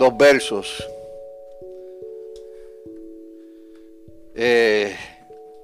[0.00, 0.88] dos versos.
[4.34, 4.96] Eh,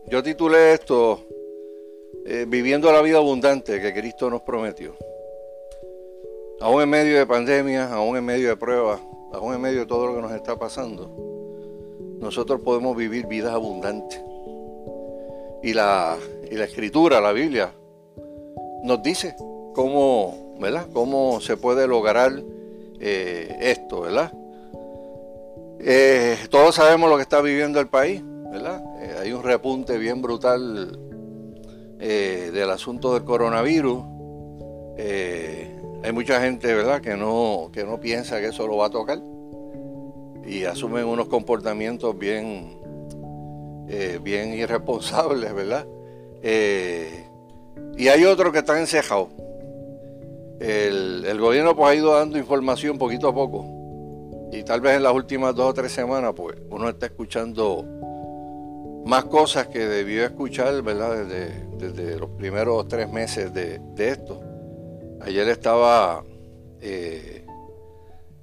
[0.08, 1.22] yo titulé esto
[2.26, 4.94] eh, Viviendo la vida abundante que Cristo nos prometió.
[6.60, 9.00] Aún en medio de pandemia, aún en medio de pruebas,
[9.32, 11.10] aún en medio de todo lo que nos está pasando,
[12.18, 14.20] nosotros podemos vivir vidas abundantes.
[15.62, 16.18] Y la,
[16.50, 17.72] y la escritura, la Biblia,
[18.82, 19.34] nos dice
[19.74, 20.88] cómo, ¿verdad?
[20.92, 22.32] cómo se puede lograr
[23.00, 24.32] eh, esto, ¿verdad?
[25.80, 28.82] Eh, todos sabemos lo que está viviendo el país, ¿verdad?
[29.00, 30.98] Eh, hay un repunte bien brutal
[31.98, 34.04] del asunto del coronavirus.
[34.98, 39.18] hay mucha gente, ¿verdad?, que no, que no piensa que eso lo va a tocar
[40.46, 42.78] y asumen unos comportamientos bien,
[44.22, 45.86] bien irresponsables, ¿verdad?
[46.42, 49.28] y hay otros que están encejados.
[50.60, 53.66] El, gobierno pues ha ido dando información poquito a poco
[54.52, 57.84] y tal vez en las últimas dos o tres semanas pues uno está escuchando
[59.04, 61.26] más cosas que debió escuchar, ¿verdad?
[61.78, 64.40] Desde, los primeros tres meses de, esto.
[65.20, 66.24] Ayer estaba
[66.80, 67.44] eh,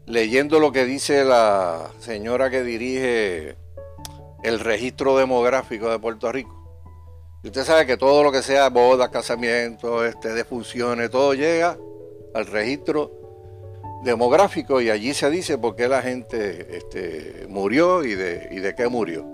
[0.06, 3.58] leyendo lo que dice la señora que dirige
[4.44, 6.60] el registro demográfico de Puerto Rico.
[7.44, 11.78] Y usted sabe que todo lo que sea bodas, casamientos, este, defunciones, todo llega
[12.34, 13.12] al registro
[14.04, 18.76] demográfico y allí se dice por qué la gente este, murió y de, y de
[18.76, 19.26] qué murió.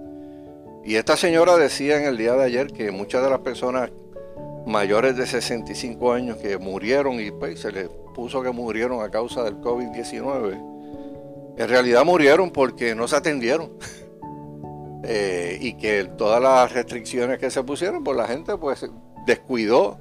[0.83, 3.91] Y esta señora decía en el día de ayer que muchas de las personas
[4.65, 9.43] mayores de 65 años que murieron y pues, se les puso que murieron a causa
[9.43, 13.71] del COVID-19, en realidad murieron porque no se atendieron.
[15.01, 18.85] Eh, y que todas las restricciones que se pusieron, pues la gente pues
[19.25, 19.97] descuidó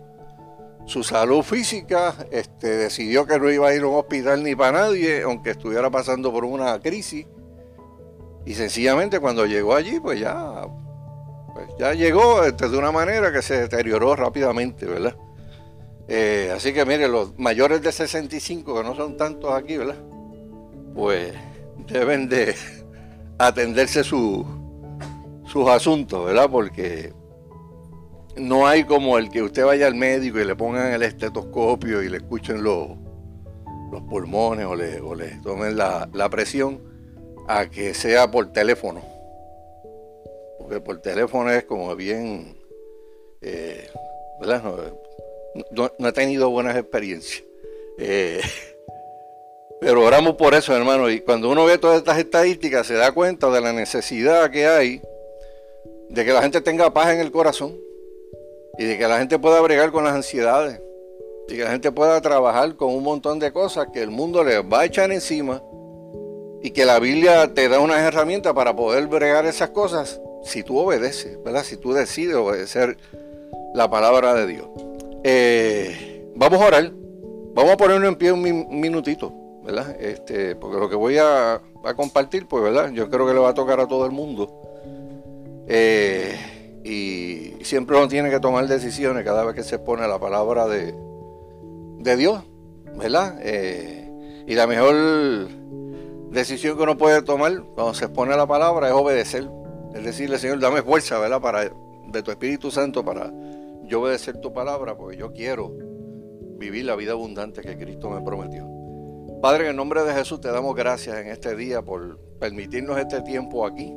[0.88, 4.80] su salud física, este, decidió que no iba a ir a un hospital ni para
[4.80, 7.26] nadie, aunque estuviera pasando por una crisis.
[8.46, 10.66] Y sencillamente cuando llegó allí, pues ya,
[11.52, 15.14] pues ya llegó este, de una manera que se deterioró rápidamente, ¿verdad?
[16.08, 20.02] Eh, así que mire, los mayores de 65, que no son tantos aquí, ¿verdad?
[20.94, 21.34] Pues
[21.86, 22.56] deben de
[23.38, 24.46] atenderse sus
[25.68, 26.48] asuntos, ¿verdad?
[26.50, 27.12] Porque
[28.40, 32.08] no hay como el que usted vaya al médico y le pongan el estetoscopio y
[32.08, 32.88] le escuchen los,
[33.90, 36.82] los pulmones o le, tomen la, presión
[37.46, 39.02] a que sea por teléfono.
[40.58, 42.56] Porque por teléfono es como bien,
[43.40, 43.88] eh,
[44.40, 44.62] ¿verdad?
[45.70, 47.44] No, he tenido buenas experiencias.
[47.98, 48.40] Eh,
[49.80, 51.08] pero oramos por eso, hermano.
[51.08, 55.02] Y cuando uno ve todas estas estadísticas, se da cuenta de la necesidad que hay
[56.10, 57.87] de que la gente tenga paz en el corazón
[58.78, 60.80] y de que la gente pueda bregar con las ansiedades
[61.48, 64.60] y que la gente pueda trabajar con un montón de cosas que el mundo le
[64.60, 65.62] va a echar encima
[66.62, 70.78] y que la Biblia te da unas herramientas para poder bregar esas cosas si tú
[70.78, 71.64] obedeces, ¿verdad?
[71.64, 72.96] Si tú decides obedecer
[73.74, 74.68] la palabra de Dios.
[75.24, 76.92] Eh, vamos a orar,
[77.54, 79.32] vamos a ponernos en pie un, minutito,
[79.64, 79.96] ¿verdad?
[80.00, 82.90] Este, porque lo que voy a, a, compartir, pues, ¿verdad?
[82.92, 84.62] Yo creo que le va a tocar a todo el mundo.
[85.66, 90.66] Eh, y siempre uno tiene que tomar decisiones cada vez que se pone la palabra
[90.66, 90.94] de,
[91.98, 92.44] de Dios,
[92.96, 93.38] ¿verdad?
[93.42, 95.48] Eh, y la mejor
[96.30, 99.48] decisión que uno puede tomar cuando se pone la palabra es obedecer.
[99.94, 101.40] Es decirle, Señor, dame fuerza, ¿verdad?
[101.40, 103.32] Para, de tu Espíritu Santo para
[103.84, 105.72] yo obedecer tu palabra, porque yo quiero
[106.58, 108.66] vivir la vida abundante que Cristo me prometió.
[109.40, 113.22] Padre, en el nombre de Jesús te damos gracias en este día por permitirnos este
[113.22, 113.94] tiempo aquí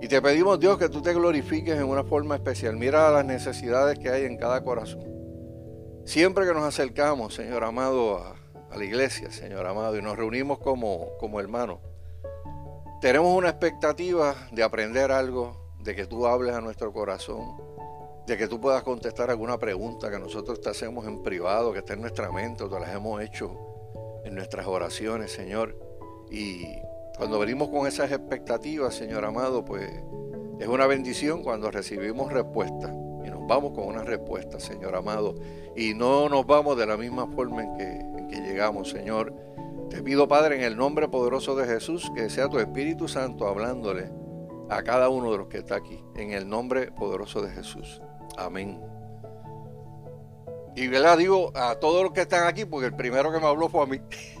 [0.00, 2.76] y te pedimos, Dios, que tú te glorifiques en una forma especial.
[2.76, 5.04] Mira las necesidades que hay en cada corazón.
[6.04, 8.36] Siempre que nos acercamos, Señor amado, a,
[8.76, 11.78] la iglesia, Señor amado, y nos reunimos como, como hermanos,
[13.00, 17.56] tenemos una expectativa de aprender algo, de que tú hables a nuestro corazón,
[18.26, 21.94] de que tú puedas contestar alguna pregunta que nosotros te hacemos en privado, que está
[21.94, 25.78] en nuestra mente, o te las hemos hecho en nuestras oraciones, Señor.
[26.30, 26.66] Y
[27.16, 29.90] cuando venimos con esas expectativas, Señor amado, pues
[30.58, 32.94] es una bendición cuando recibimos respuesta.
[33.24, 35.34] Y nos vamos con una respuesta, Señor amado.
[35.74, 39.34] Y no nos vamos de la misma forma en que, en que llegamos, Señor.
[39.90, 44.10] Te pido, Padre, en el nombre poderoso de Jesús, que sea tu Espíritu Santo hablándole
[44.68, 46.02] a cada uno de los que está aquí.
[46.16, 48.02] En el nombre poderoso de Jesús.
[48.36, 48.80] Amén.
[50.74, 51.16] Y ¿verdad?
[51.16, 53.86] digo a todos los que están aquí, porque el primero que me habló fue a
[53.86, 54.00] mí.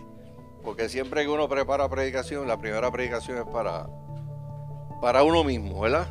[0.66, 3.88] Porque siempre que uno prepara predicación, la primera predicación es para,
[5.00, 6.08] para uno mismo, ¿verdad?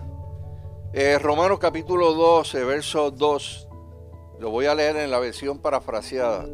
[0.93, 3.67] Eh, Romanos capítulo 12, verso 2.
[4.39, 6.45] Lo voy a leer en la versión parafraseada.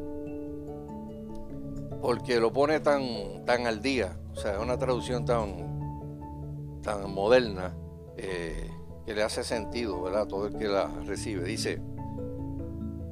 [2.01, 7.75] Porque lo pone tan, tan al día o sea, es una traducción tan, tan moderna
[8.18, 8.68] eh,
[9.06, 10.25] que le hace sentido, ¿verdad?
[10.25, 11.44] Todo el que la recibe.
[11.44, 11.80] Dice,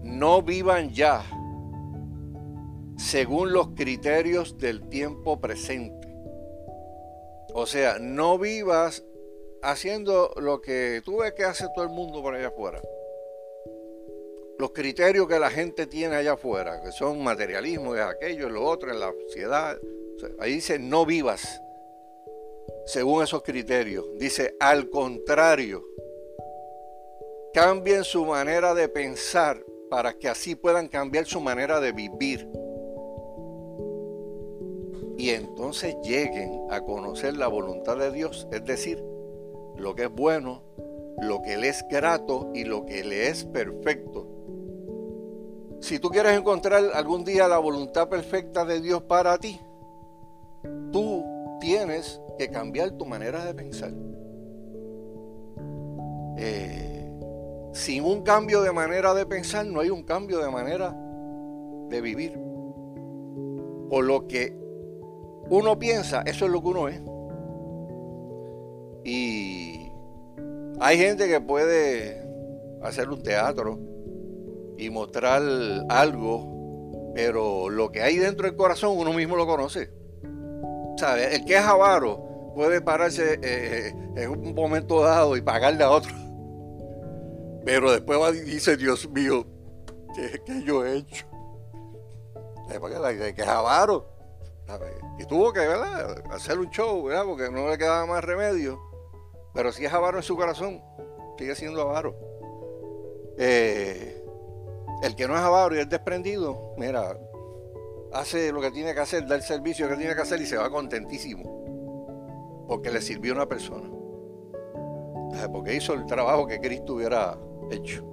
[0.03, 1.23] no vivan ya
[2.99, 6.07] según los criterios del tiempo presente.
[7.53, 9.03] O sea, no vivas
[9.61, 12.81] haciendo lo que tú ves que hace todo el mundo por allá afuera
[14.59, 18.65] los criterios que la gente tiene allá afuera, que son materialismo, es aquello, es lo
[18.65, 19.79] otro, en la sociedad.
[20.37, 21.61] ahí dice, no vivas
[22.85, 24.05] según esos criterios.
[24.17, 25.85] Dice, al contrario,
[27.53, 32.45] cambien su manera de pensar para que así puedan cambiar su manera de vivir.
[35.19, 39.03] Y entonces lleguen a conocer la voluntad de Dios, es decir,
[39.77, 40.63] lo que es bueno,
[41.21, 44.39] lo que le es grato y lo que le es perfecto
[45.81, 49.59] si tú quieres encontrar algún día la voluntad perfecta de Dios para ti,
[50.91, 51.23] tú
[51.59, 53.91] tienes que cambiar tu manera de pensar.
[56.37, 57.11] Eh,
[57.73, 60.95] sin un cambio de manera de pensar, no hay un cambio de manera
[61.89, 62.33] de vivir.
[63.89, 64.58] Por lo que
[65.49, 67.01] uno piensa, eso es lo que uno es.
[69.03, 69.91] Y
[70.79, 72.21] hay gente que puede
[72.81, 73.79] hacer un teatro,
[74.79, 75.43] y mostrar
[75.89, 79.91] algo, pero lo que hay dentro del corazón uno mismo lo conoce.
[80.97, 81.35] ¿Sabe?
[81.35, 86.13] El que es avaro puede pararse eh, en un momento dado y pagarle a otro.
[87.65, 89.45] Pero después va y dice, Dios mío,
[90.15, 91.25] ¿qué, yo he hecho?
[93.35, 94.07] Que es avaro.
[95.19, 95.59] Y tuvo que
[96.31, 97.25] hacer un show, ¿verdad?
[97.25, 98.79] porque no le quedaba más remedio.
[99.53, 100.81] Pero si es avaro en su corazón,
[101.37, 102.15] sigue siendo avaro.
[103.37, 104.23] Eh,
[105.03, 107.19] el que no es avaro y es desprendido, mira,
[108.13, 110.55] hace lo que tiene que hacer, da el servicio que tiene que hacer y se
[110.55, 112.65] va contentísimo.
[112.67, 113.89] Porque le sirvió a una persona.
[115.51, 117.37] Porque hizo el trabajo que Cristo hubiera
[117.71, 118.05] hecho.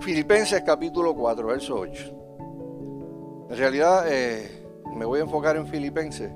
[0.00, 2.20] Filipenses capítulo 4, verso 8.
[3.50, 4.63] En realidad eh,
[4.94, 6.32] me voy a enfocar en Filipenses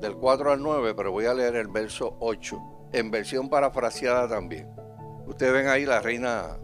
[0.00, 4.68] del 4 al 9, pero voy a leer el verso 8 en versión parafraseada también.
[5.26, 6.58] Ustedes ven ahí la reina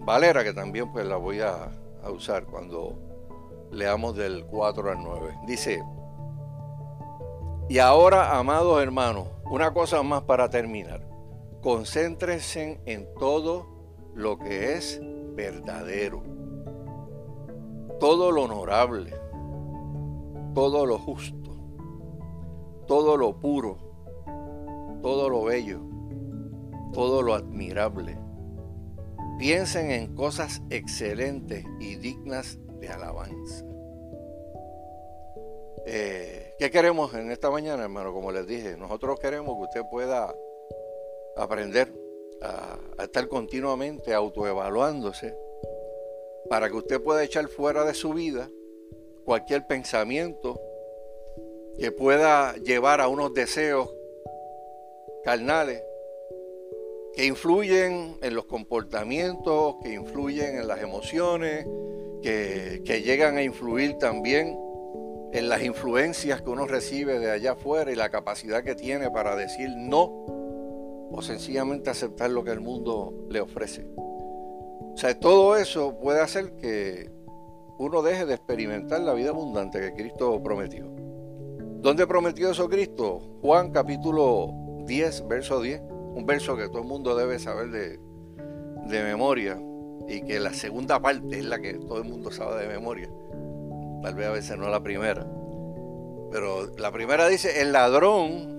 [0.00, 1.70] Valera, que también pues la voy a,
[2.02, 2.98] a usar cuando
[3.70, 5.38] leamos del 4 al 9.
[5.46, 5.82] Dice,
[7.68, 11.00] y ahora, amados hermanos, una cosa más para terminar.
[11.62, 13.66] Concéntrense en todo
[14.14, 15.00] lo que es
[15.34, 16.22] verdadero,
[17.98, 19.14] todo lo honorable,
[20.54, 21.56] todo lo justo,
[22.86, 23.78] todo lo puro,
[25.02, 25.80] todo lo bello,
[26.92, 28.18] todo lo admirable
[29.42, 33.64] Piensen en cosas excelentes y dignas de alabanza.
[35.84, 38.12] Eh, ¿Qué queremos en esta mañana, hermano?
[38.12, 40.32] Como les dije, nosotros queremos que usted pueda
[41.36, 41.92] aprender
[42.40, 45.36] a, a estar continuamente autoevaluándose
[46.48, 48.48] para que usted pueda echar fuera de su vida
[49.24, 50.60] cualquier pensamiento
[51.78, 53.94] que pueda llevar a unos deseos
[55.24, 55.82] carnales
[57.14, 61.66] que influyen en los comportamientos, que influyen en las emociones,
[62.22, 64.58] que, llegan a influir también
[65.32, 69.34] en las influencias que uno recibe de allá afuera y la capacidad que tiene para
[69.34, 70.24] decir no
[71.10, 73.86] o sencillamente aceptar lo que el mundo le ofrece.
[73.96, 77.10] O sea, todo eso puede hacer que
[77.78, 80.90] uno deje de experimentar la vida abundante que Cristo prometió.
[81.80, 83.20] ¿Dónde prometió eso Cristo?
[83.40, 84.52] Juan capítulo
[84.86, 85.82] 10, verso 10
[86.14, 87.98] un verso que todo el mundo debe saber de,
[89.02, 89.58] memoria
[90.08, 93.08] y que la segunda parte es la que todo el mundo sabe de memoria.
[94.02, 95.26] Tal vez a veces no la primera.
[96.30, 98.50] Pero la primera dice, el ladrón,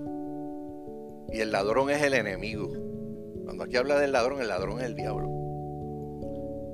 [1.32, 2.70] y el ladrón es el enemigo.
[3.44, 5.28] Cuando aquí habla del ladrón, el ladrón es el diablo.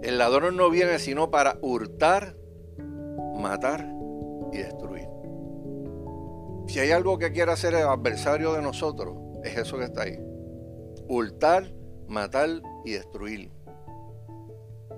[0.03, 2.37] El ladrón no viene sino para hurtar,
[3.37, 3.87] matar
[4.53, 5.09] y destruir.
[6.67, 10.31] Si hay algo que quiere hacer el adversario de nosotros, es eso que está ahí
[11.11, 11.73] hurtar,
[12.07, 12.49] matar
[12.85, 13.51] y destruir.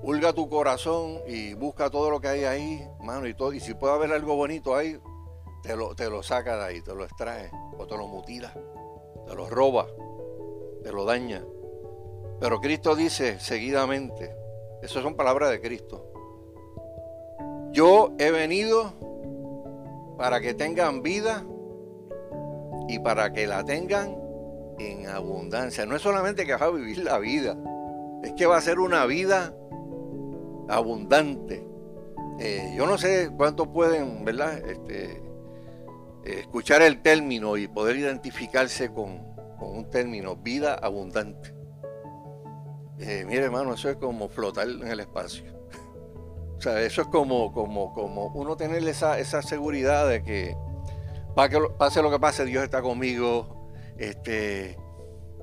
[0.03, 3.55] Hulga tu corazón y busca todo lo que hay ahí, mano, y todo.
[3.55, 4.99] Y si puede haber algo bonito ahí,
[5.63, 8.53] te lo, te lo saca de ahí, te lo extrae, o te lo mutila,
[9.27, 9.87] te lo roba,
[10.83, 11.43] te lo daña.
[12.41, 14.37] Pero Cristo dice seguidamente,
[14.83, 16.07] esas son palabras de Cristo.
[17.73, 18.93] Yo he venido
[20.19, 21.45] para que tengan vida
[22.89, 24.17] y para que la tengan
[24.79, 25.87] en abundancia.
[25.87, 27.57] No es solamente que va a vivir la vida,
[28.23, 29.55] es que va a ser una vida
[30.69, 31.67] abundante.
[32.41, 34.59] Eh, yo no sé cuántos pueden, ¿verdad?
[34.69, 35.23] Este,
[36.25, 41.55] eh, escuchar el término y poder identificarse con, un término, vida abundante.
[42.99, 45.45] Eh, mire hermano, eso es como flotar en el espacio.
[46.57, 50.57] o sea, eso es como, como, como uno tener esa, esa seguridad de que
[51.35, 53.71] pase lo que pase, Dios está conmigo.
[53.99, 54.77] Este,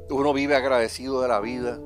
[0.10, 1.79] uno vive agradecido de la vida.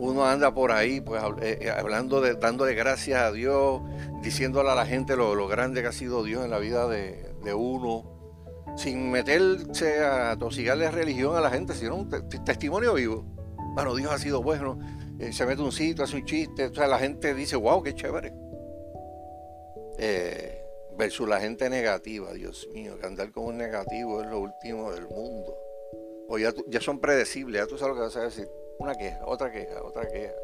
[0.00, 3.82] Uno anda por ahí, pues eh, hablando de, dándole gracias a Dios,
[4.22, 7.34] diciéndole a la gente lo, lo grande que ha sido Dios en la vida de,
[7.42, 8.04] de uno,
[8.76, 12.08] sin meterse a tosigarle religión a la gente, sino un
[12.44, 13.37] testimonio vivo.
[13.74, 14.78] Bueno, Dios ha sido bueno,
[15.18, 17.94] eh, se mete un sitio, hace un chiste, o sea, la gente dice, wow, qué
[17.94, 18.32] chévere.
[19.98, 20.64] Eh,
[20.96, 25.06] versus la gente negativa, Dios mío, que andar con un negativo es lo último del
[25.08, 25.56] mundo.
[26.28, 28.48] O ya, ya son predecibles, ya tú sabes lo que vas a decir.
[28.78, 30.34] Una queja, otra queja, otra queja.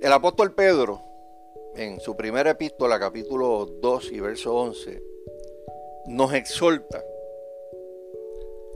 [0.00, 1.00] El apóstol Pedro
[1.74, 5.02] en su primera epístola, capítulo 2 y verso 11,
[6.06, 7.02] nos exhorta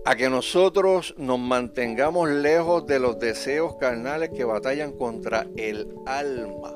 [0.06, 6.74] a que nosotros nos mantengamos lejos de los deseos carnales que batallan contra el alma.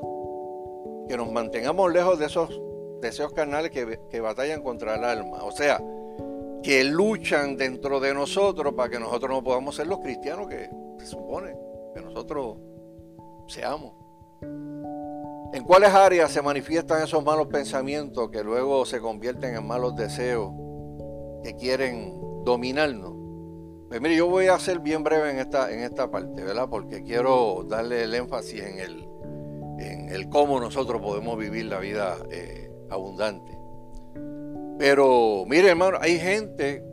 [1.07, 2.59] Que nos mantengamos lejos de esos
[3.01, 5.43] deseos carnales que, que batallan contra el alma.
[5.43, 5.79] O sea,
[6.63, 11.05] que luchan dentro de nosotros para que nosotros no podamos ser los cristianos que se
[11.05, 11.55] supone
[11.93, 12.57] que nosotros
[13.47, 13.93] seamos.
[14.41, 20.51] ¿En cuáles áreas se manifiestan esos malos pensamientos que luego se convierten en malos deseos
[21.43, 23.18] que quieren dominarnos?
[23.89, 26.69] Pues mire, yo voy a ser bien breve en esta, en esta parte, ¿verdad?
[26.69, 29.09] Porque quiero darle el énfasis en el,
[29.79, 33.57] en el cómo nosotros podemos vivir la vida eh, abundante.
[34.77, 36.83] Pero mire, hermano, hay gente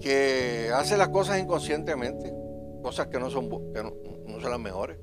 [0.00, 2.34] que hace las cosas inconscientemente,
[2.82, 4.98] cosas que no son, que no son las mejores.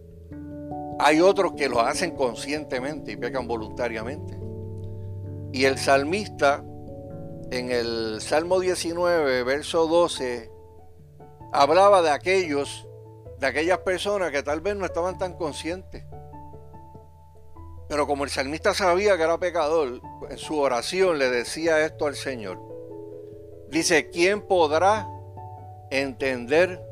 [1.00, 4.38] Hay otros que lo hacen conscientemente y pecan voluntariamente.
[5.54, 6.62] Y el salmista,
[7.52, 10.52] en el Salmo 19, verso 12,
[11.52, 12.88] hablaba de aquellos,
[13.40, 16.04] de aquellas personas que tal vez no estaban tan conscientes.
[17.88, 22.16] Pero como el salmista sabía que era pecador, en su oración le decía esto al
[22.16, 22.60] Señor.
[23.70, 25.08] Dice, ¿quién podrá
[25.90, 26.84] entender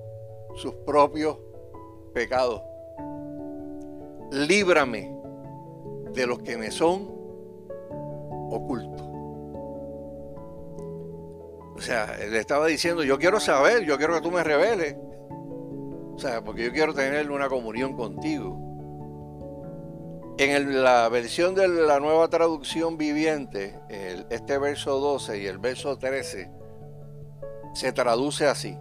[0.55, 1.37] sus propios
[2.13, 2.61] pecados?
[4.31, 5.15] líbrame
[6.13, 7.09] de los que me son
[8.49, 9.06] ocultos.
[11.77, 14.96] O sea, le estaba diciendo, yo quiero saber, yo quiero que tú me reveles.
[14.98, 18.65] O sea, porque yo quiero tener una comunión contigo.
[20.39, 23.79] En la versión de la nueva traducción viviente,
[24.29, 26.51] este verso 12 y el verso 13
[27.74, 28.77] se traduce así.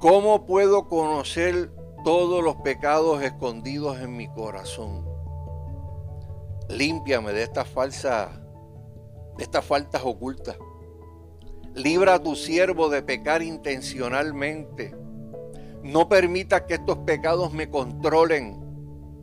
[0.00, 1.70] ¿Cómo puedo conocer
[2.04, 5.06] todos los pecados escondidos en mi corazón.
[6.68, 8.30] Límpiame de estas falsas,
[9.36, 10.56] de estas faltas ocultas.
[11.78, 14.96] Libra a tu siervo de pecar intencionalmente.
[15.84, 18.58] No permita que estos pecados me controlen.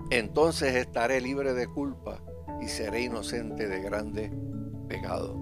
[0.10, 2.24] Entonces estaré libre de culpa
[2.62, 4.32] y seré inocente de grandes
[4.88, 5.36] pecados.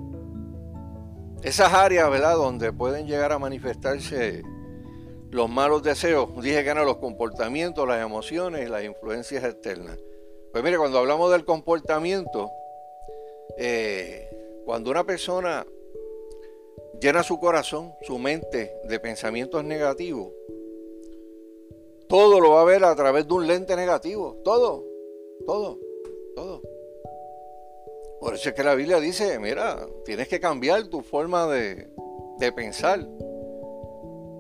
[1.44, 4.42] Esas áreas, ¿verdad?, donde pueden llegar a manifestarse
[5.30, 10.00] los malos deseos, dije que eran los comportamientos, las emociones y las influencias externas.
[10.52, 12.50] Pues mire, cuando hablamos del comportamiento,
[13.58, 14.30] eh,
[14.66, 15.64] cuando una persona
[17.00, 20.32] llena su corazón, su mente de pensamientos negativos,
[22.08, 24.38] todo lo va a ver a través de un lente negativo.
[24.44, 24.86] Todo,
[25.48, 25.80] todo,
[26.36, 26.62] todo.
[28.20, 31.90] Por eso es que la Biblia dice, mira, tienes que cambiar tu forma de,
[32.38, 33.08] de pensar.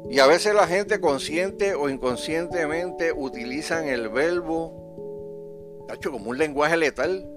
[0.09, 6.77] Y a veces la gente consciente o inconscientemente utilizan el verbo, hecho como un lenguaje
[6.77, 7.27] letal.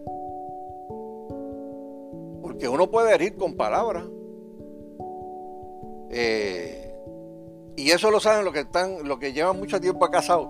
[2.42, 4.04] Porque uno puede herir con palabras.
[6.10, 6.94] Eh,
[7.76, 10.48] y eso lo saben los que están, los que llevan mucho tiempo casados.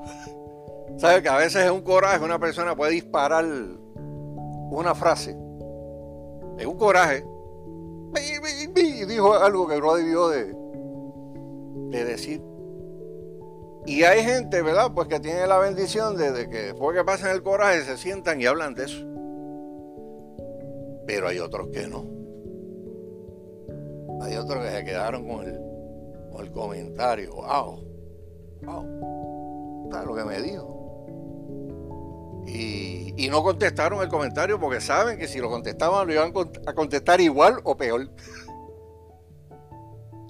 [0.96, 5.36] Saben que a veces es un coraje, una persona puede disparar una frase.
[6.58, 7.24] Es un coraje.
[8.76, 10.54] Y dijo algo que no debió de,
[11.90, 12.42] de decir.
[13.86, 14.92] Y hay gente, ¿verdad?
[14.94, 18.46] Pues que tiene la bendición de, que después que pasan el coraje se sientan y
[18.46, 19.06] hablan de eso.
[21.06, 22.15] Pero hay otros que no.
[24.22, 25.60] Hay otros que se quedaron con el,
[26.30, 27.34] con el comentario.
[27.34, 27.84] ¡Wow!
[28.62, 29.88] ¡Wow!
[29.90, 30.72] ¿Sabes lo que me dijo?
[32.46, 36.32] Y, y, no contestaron el comentario porque saben que si lo contestaban lo iban
[36.66, 38.08] a contestar igual o peor.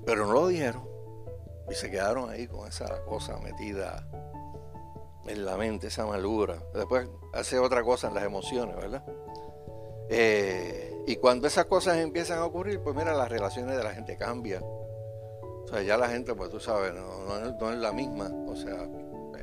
[0.04, 0.86] Pero no lo dijeron.
[1.70, 4.08] Y se quedaron ahí con esa cosa metida
[5.26, 6.62] en la mente, esa malura.
[6.74, 9.04] Después hace otra cosa en las emociones, ¿verdad?
[10.08, 14.16] Eh, Y cuando esas cosas empiezan a ocurrir, pues mira, las relaciones de la gente
[14.16, 14.62] cambian.
[14.64, 18.30] O sea, ya la gente, pues tú sabes, no, es la misma.
[18.46, 18.88] O sea,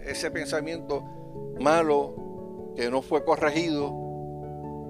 [0.06, 1.04] ese pensamiento
[1.60, 3.94] malo que no fue corregido,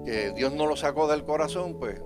[0.04, 2.02] que Dios no lo sacó del corazón, pues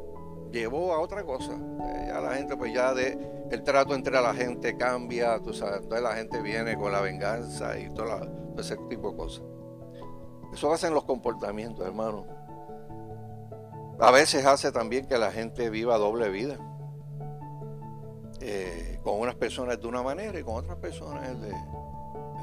[0.53, 1.55] llevó a otra cosa.
[1.55, 3.19] Eh, ya la gente, pues ya de,
[3.51, 7.79] el trato entre la gente cambia, tú sabes, entonces la gente viene con la venganza
[7.79, 8.07] y todo
[8.59, 9.45] ese tipo de cosas.
[10.53, 12.38] Eso hacen los comportamientos, hermano.
[14.01, 16.59] A veces hace también que la gente viva doble vida.
[18.41, 21.53] Eh, con unas personas de una manera y con otras personas de,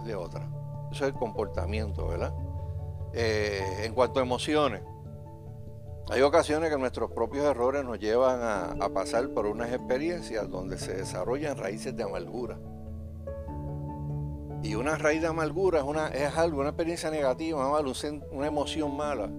[0.05, 0.47] de otra.
[0.91, 2.33] Eso es el comportamiento, ¿verdad?
[3.13, 4.81] Eh, en cuanto a emociones,
[6.09, 10.93] hay ocasiones que nuestros propios errores nos llevan a, pasar por unas experiencias donde se
[10.93, 12.59] desarrollan raíces de amargura.
[14.61, 17.81] Y una raíz de amargura es, una, es algo, una experiencia negativa,
[18.31, 19.29] una emoción mala.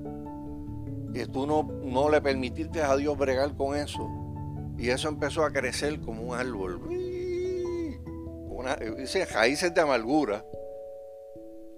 [1.16, 4.06] Que tú no, no le permitiste a Dios bregar con eso.
[4.76, 6.78] Y eso empezó a crecer como un árbol.
[8.50, 10.44] Una, dice raíces de amargura.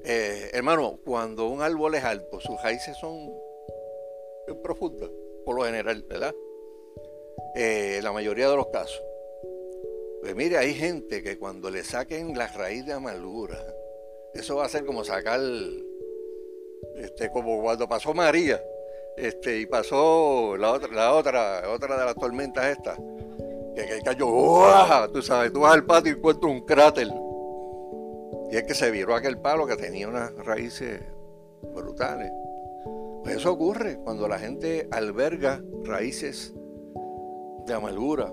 [0.03, 3.33] Eh, hermano, cuando un árbol es alto, sus raíces son
[4.61, 5.09] profunda,
[5.45, 6.35] por lo general, ¿verdad?
[7.55, 9.01] Eh, la mayoría de los casos.
[10.21, 13.57] Pues mire, hay gente que cuando le saquen la raíz de amargura,
[14.35, 15.39] eso va a ser como sacar,
[16.97, 18.61] este, como cuando pasó María,
[19.21, 22.99] este, y pasó la otra, la otra, otra de las tormentas estas,
[23.75, 24.27] que, cayó,
[25.13, 27.09] tú sabes, tú vas al patio y encuentras un cráter.
[28.51, 31.01] Y es que se viró aquel palo que tenía unas raíces
[31.75, 32.31] brutales.
[33.23, 36.55] Pues eso ocurre cuando la gente alberga raíces
[37.67, 38.33] de amargura.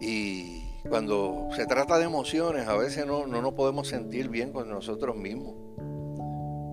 [0.00, 4.68] Y cuando se trata de emociones, a veces no, no nos podemos sentir bien con
[4.68, 5.54] nosotros mismos.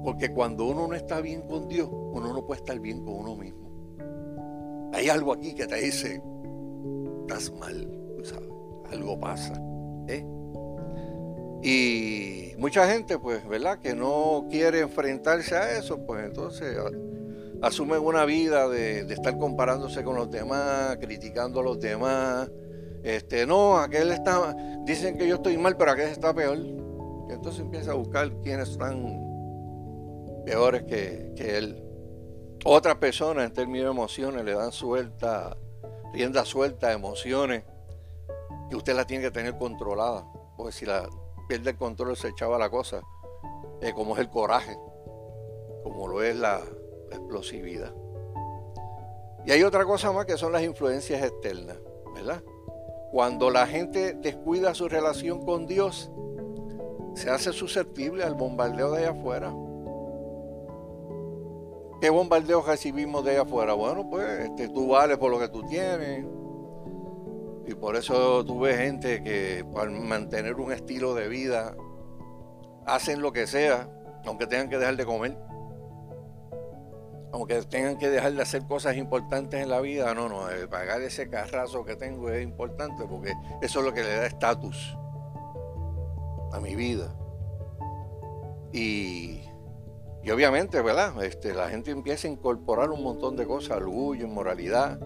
[0.03, 3.35] Porque cuando uno no está bien con Dios, uno no puede estar bien con uno
[3.35, 3.69] mismo.
[4.93, 6.21] Hay algo aquí que te dice,
[7.21, 7.87] estás mal,
[8.23, 8.49] ¿sabes?
[8.91, 9.53] Algo pasa.
[10.07, 10.25] ¿eh?
[11.63, 13.79] Y mucha gente, pues, ¿verdad?
[13.79, 16.77] Que no quiere enfrentarse a eso, pues entonces
[17.61, 22.51] asumen una vida de, estar comparándose con los demás, criticando a los demás.
[23.03, 26.57] Este, no, aquel está, dicen que yo estoy mal, pero aquel está peor.
[26.57, 29.30] Y entonces empieza a buscar quiénes están
[30.45, 31.83] peores que, que él.
[32.63, 35.57] Otras personas en términos de emociones le dan suelta,
[36.13, 37.63] rienda suelta a emociones
[38.69, 40.25] que usted la tiene que tener controlada.
[40.55, 41.09] Porque si la
[41.47, 43.01] pierde el control se echaba la cosa,
[43.95, 44.77] como es el coraje,
[45.83, 46.61] como lo es la,
[47.09, 47.93] explosividad.
[49.45, 51.77] Y hay otra cosa más que son las influencias externas,
[52.15, 52.41] ¿verdad?
[53.11, 56.09] Cuando la gente descuida su relación con Dios,
[57.15, 59.53] se hace susceptible al bombardeo de allá afuera.
[62.01, 63.73] ¿Qué bombardeo recibimos de allá afuera?
[63.73, 66.25] Bueno, pues este, tú vales por lo que tú tienes,
[67.67, 71.75] y por eso tuve gente que para mantener un estilo de vida
[72.87, 73.87] hacen lo que sea,
[74.25, 75.37] aunque tengan que dejar de comer.
[77.33, 81.01] Aunque tengan que dejar de hacer cosas importantes en la vida, no, no, eh, pagar
[81.01, 84.97] ese carrazo que tengo es importante porque eso es lo que le da estatus
[86.51, 87.15] a mi vida.
[88.73, 89.41] Y,
[90.23, 91.23] y, obviamente, ¿verdad?
[91.23, 94.99] Este, la gente empieza a incorporar un montón de cosas, orgullo, inmoralidad,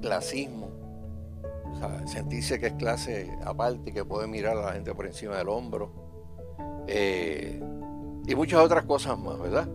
[0.00, 0.68] clasismo
[2.06, 5.92] sentirse que es clase aparte que puede mirar a la gente por encima del hombro.
[6.86, 7.60] Eh,
[8.26, 9.68] y muchas otras cosas más, ¿verdad?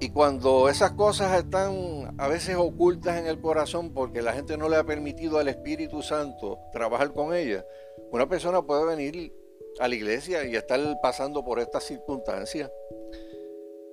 [0.00, 4.68] Y cuando esas cosas están a veces ocultas en el corazón porque la gente no
[4.68, 7.64] le ha permitido al Espíritu Santo trabajar con ellas,
[8.10, 9.32] una persona puede venir
[9.80, 12.70] a la iglesia y estar pasando por estas circunstancias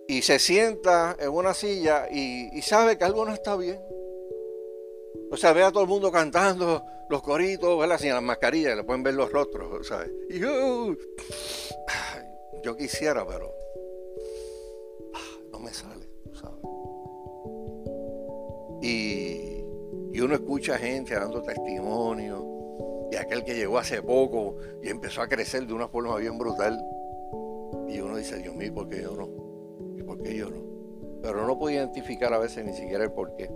[0.07, 3.79] y se sienta en una silla y, sabe que algo no está bien
[5.31, 7.97] o sea, ve a todo el mundo cantando los coritos, ¿verdad?
[7.97, 10.11] Sin las mascarillas, le pueden ver los rostros, ¿sabes?
[10.29, 10.93] Y yo,
[12.63, 13.53] yo quisiera, pero
[15.49, 16.59] no me sale, ¿sabes?
[18.81, 19.63] Y,
[20.11, 22.51] y uno escucha gente dando testimonio,
[23.09, 26.77] y aquel que llegó hace poco y empezó a crecer de una forma bien brutal.
[27.87, 29.40] Y uno dice, Dios mío, ¿por qué yo no?
[30.11, 30.61] ¿Y por qué yo no?
[31.21, 33.49] Pero no puedo identificar a veces ni siquiera el por qué.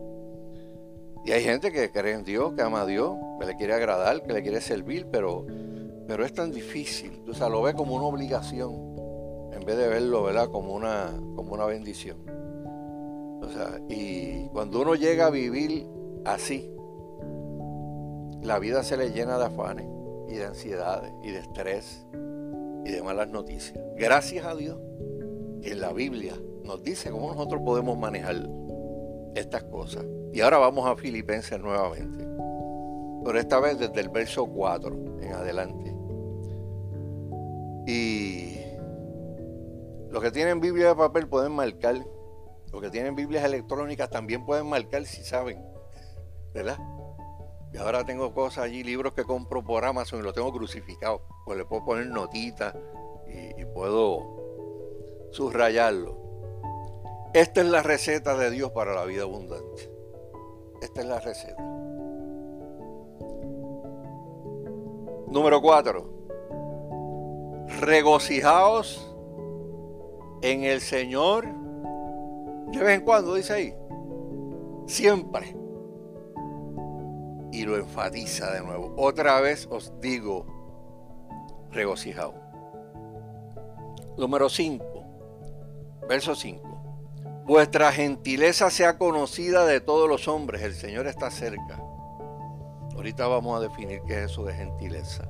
[1.26, 4.22] Y hay gente que cree en Dios, que ama a Dios, que le quiere agradar,
[4.22, 5.46] que le quiere servir, pero,
[6.08, 7.24] pero es tan difícil.
[7.28, 8.72] O sea, lo ve como una obligación
[9.52, 10.50] en vez de verlo, ¿verdad?
[10.50, 12.18] Como una, como una bendición.
[13.42, 15.88] O sea, y cuando uno llega a vivir
[16.26, 16.72] así,
[18.42, 19.88] la vida se le llena de afanes
[20.28, 22.06] y de ansiedades y de estrés
[22.86, 23.84] y de malas noticias.
[23.96, 24.78] Gracias a Dios
[25.66, 28.48] en la Biblia nos dice cómo nosotros podemos manejar
[29.36, 30.06] estas cosas.
[30.34, 32.26] Y ahora vamos a Filipenses nuevamente.
[33.24, 35.96] Pero esta vez desde el verso 4 en adelante.
[37.88, 38.58] Y
[40.10, 41.96] los que tienen Biblia de papel pueden marcar.
[42.72, 45.64] Los que tienen Biblias electrónicas también pueden marcar si saben.
[46.54, 46.78] ¿Verdad?
[47.74, 51.22] Y ahora tengo cosas allí, libros que compro por Amazon y los tengo crucificados.
[51.46, 52.74] Pues le puedo poner notitas
[53.28, 54.45] y, puedo
[55.36, 56.16] subrayarlo.
[57.34, 59.92] Esta es la receta de Dios para la vida abundante.
[60.82, 61.62] Esta es la receta.
[65.28, 66.10] Número 4.
[67.82, 69.14] Regocijaos
[70.42, 71.46] en el Señor
[72.72, 73.76] de vez en cuando, dice ahí.
[74.88, 75.56] Siempre
[77.52, 78.94] y lo enfatiza de nuevo.
[78.98, 80.46] Otra vez os digo,
[81.72, 82.34] regocijado.
[84.18, 84.95] Número 5,
[86.08, 87.44] verso 5.
[87.46, 91.80] Vuestra gentileza sea conocida de todos los hombres, el Señor está cerca.
[92.96, 95.28] Ahorita vamos a definir qué es eso de gentileza.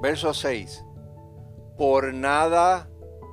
[0.00, 0.84] Verso 6.
[1.76, 2.88] Por nada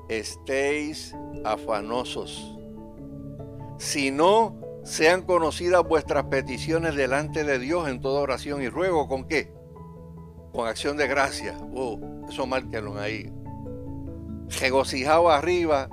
[0.10, 2.58] estéis afanosos,
[3.78, 9.08] sino sean conocidas vuestras peticiones delante de Dios en toda oración y ruego.
[9.08, 9.54] ¿Con qué?
[10.52, 11.58] Con acción de gracia.
[11.74, 12.00] Oh,
[12.30, 13.32] eso márquenlo ahí.
[14.60, 15.90] Regocijado arriba,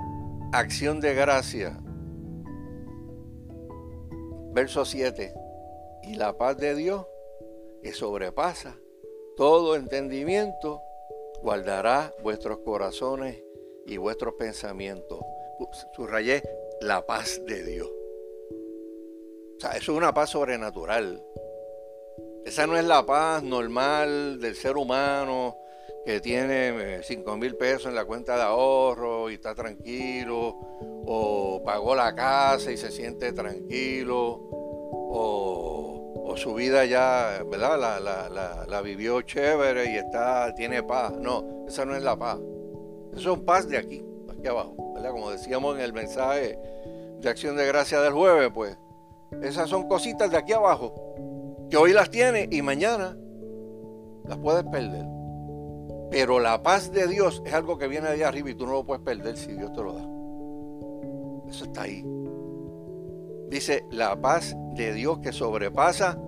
[0.53, 1.77] acción de gracia.
[4.53, 5.33] Verso 7.
[6.03, 7.05] Y la paz de Dios,
[7.81, 8.77] que sobrepasa
[9.35, 10.81] todo entendimiento,
[11.41, 13.43] guardará vuestros corazones
[13.85, 15.19] y vuestros pensamientos.
[15.95, 16.43] Subrayé
[16.81, 17.89] la paz de Dios
[19.71, 21.23] eso es una paz sobrenatural.
[22.45, 25.57] Esa no es la paz normal del ser humano
[26.05, 30.57] que tiene 5 eh, mil pesos en la cuenta de ahorro y está tranquilo,
[31.05, 35.89] o pagó la casa y se siente tranquilo, o,
[36.35, 37.77] su vida ya, ¿verdad?
[38.67, 41.13] La, vivió chévere y está, tiene paz.
[41.13, 42.39] No, esa no es la paz.
[43.15, 45.11] Eso es paz de aquí, aquí abajo, ¿verdad?
[45.11, 46.57] Como decíamos en el mensaje
[47.19, 48.75] de acción de gracia del jueves, pues
[49.43, 51.13] esas son cositas de aquí abajo
[51.69, 53.15] que hoy las tienes y mañana
[54.25, 55.05] las puedes perder.
[56.13, 58.85] Pero la paz de Dios es algo que viene de arriba y tú no lo
[58.85, 61.49] puedes perder si Dios te lo da.
[61.49, 62.05] Eso está ahí.
[63.49, 66.21] Dice la paz de Dios que sobrepasa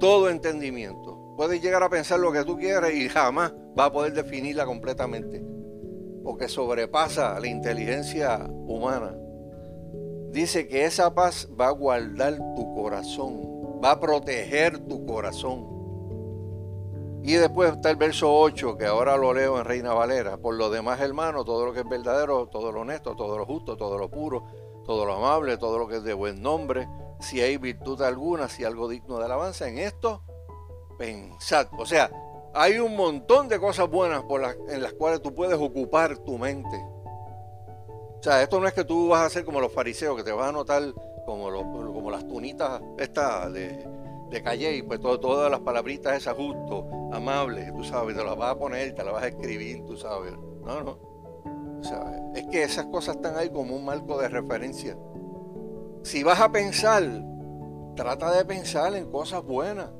[0.00, 1.34] todo entendimiento.
[1.36, 5.40] Puedes llegar a pensar lo que tú quieras y jamás va a poder definirla completamente.
[6.24, 9.14] Porque sobrepasa la inteligencia humana
[10.32, 15.71] dice que esa paz va a guardar tu corazón, va a proteger tu corazón.
[17.24, 20.38] Y después está el verso 8, que ahora lo leo en Reina Valera.
[20.38, 23.76] Por lo demás, hermano, todo lo que es verdadero, todo lo honesto, todo lo justo,
[23.76, 24.44] todo lo puro,
[24.84, 26.88] todo lo amable, todo lo que es de buen nombre,
[27.20, 30.24] si hay virtud alguna, si algo digno de alabanza, en esto
[30.98, 31.68] pensad.
[31.78, 32.10] O sea,
[32.54, 34.24] hay un montón de cosas buenas
[34.68, 36.76] en las cuales tú puedes ocupar tu mente.
[38.18, 40.32] O sea, esto no es que tú vas a hacer como los fariseos, que te
[40.32, 40.82] vas a notar
[41.24, 41.50] como,
[41.92, 43.86] como las tunitas estas de,
[44.32, 48.52] de calle y pues todas las palabritas esas justo, amables, tú sabes, te las vas
[48.52, 50.32] a poner, te las vas a escribir, tú sabes.
[50.64, 50.98] No, no.
[51.78, 54.96] O sea, es que esas cosas están ahí como un marco de referencia.
[56.02, 57.04] Si vas a pensar,
[57.94, 59.90] trata de pensar en cosas buenas,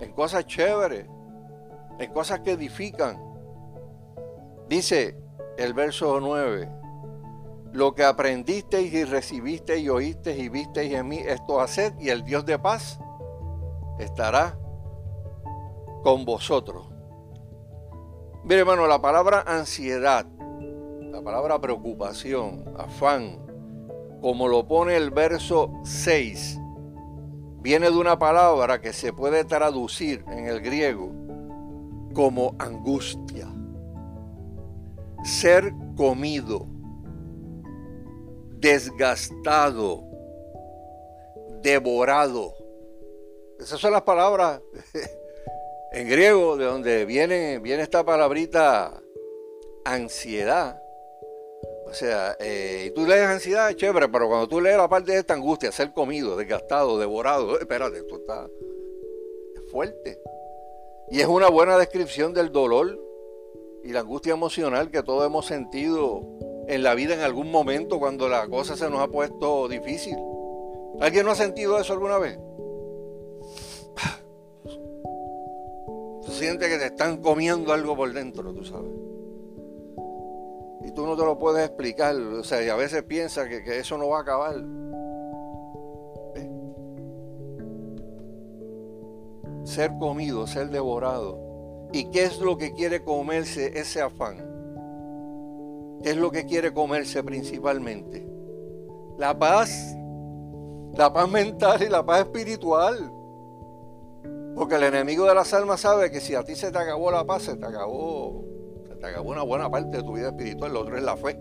[0.00, 1.06] en cosas chéveres,
[1.98, 3.22] en cosas que edifican.
[4.68, 5.16] Dice
[5.56, 6.68] el verso 9,
[7.72, 12.24] lo que aprendisteis y recibisteis y oísteis y visteis en mí, esto haced y el
[12.24, 12.98] Dios de paz
[13.98, 14.58] estará
[16.02, 16.86] con vosotros.
[18.44, 20.26] Mire hermano, la palabra ansiedad,
[21.00, 23.38] la palabra preocupación, afán,
[24.20, 26.58] como lo pone el verso 6,
[27.60, 31.10] viene de una palabra que se puede traducir en el griego
[32.14, 33.48] como angustia.
[35.24, 36.66] Ser comido
[38.60, 40.04] desgastado,
[41.62, 42.57] devorado.
[43.58, 44.60] Esas son las palabras
[45.92, 49.02] en griego de donde viene, viene esta palabrita
[49.84, 50.82] ansiedad.
[51.86, 55.18] O sea, eh, y tú lees ansiedad, chévere, pero cuando tú lees la parte de
[55.18, 58.48] esta angustia, ser comido, desgastado, devorado, espérate, esto está
[59.70, 60.20] fuerte.
[61.10, 62.98] Y es una buena descripción del dolor
[63.82, 66.22] y la angustia emocional que todos hemos sentido
[66.68, 70.16] en la vida en algún momento cuando la cosa se nos ha puesto difícil.
[71.00, 72.38] ¿Alguien no ha sentido eso alguna vez?
[76.24, 78.90] Tú sientes que te están comiendo algo por dentro, tú sabes.
[80.84, 82.14] Y tú no te lo puedes explicar.
[82.16, 84.56] O sea, y a veces piensas que, que eso no va a acabar.
[86.34, 86.50] ¿Eh?
[89.64, 91.88] Ser comido, ser devorado.
[91.92, 94.36] ¿Y qué es lo que quiere comerse ese afán?
[96.02, 98.26] ¿Qué es lo que quiere comerse principalmente?
[99.18, 99.96] La paz,
[100.94, 103.12] la paz mental y la paz espiritual.
[104.58, 107.24] Porque el enemigo de las almas sabe que si a ti se te acabó la
[107.24, 108.44] paz, se te acabó,
[108.88, 111.38] se te acabó una buena parte de tu vida espiritual, lo otro es la fe,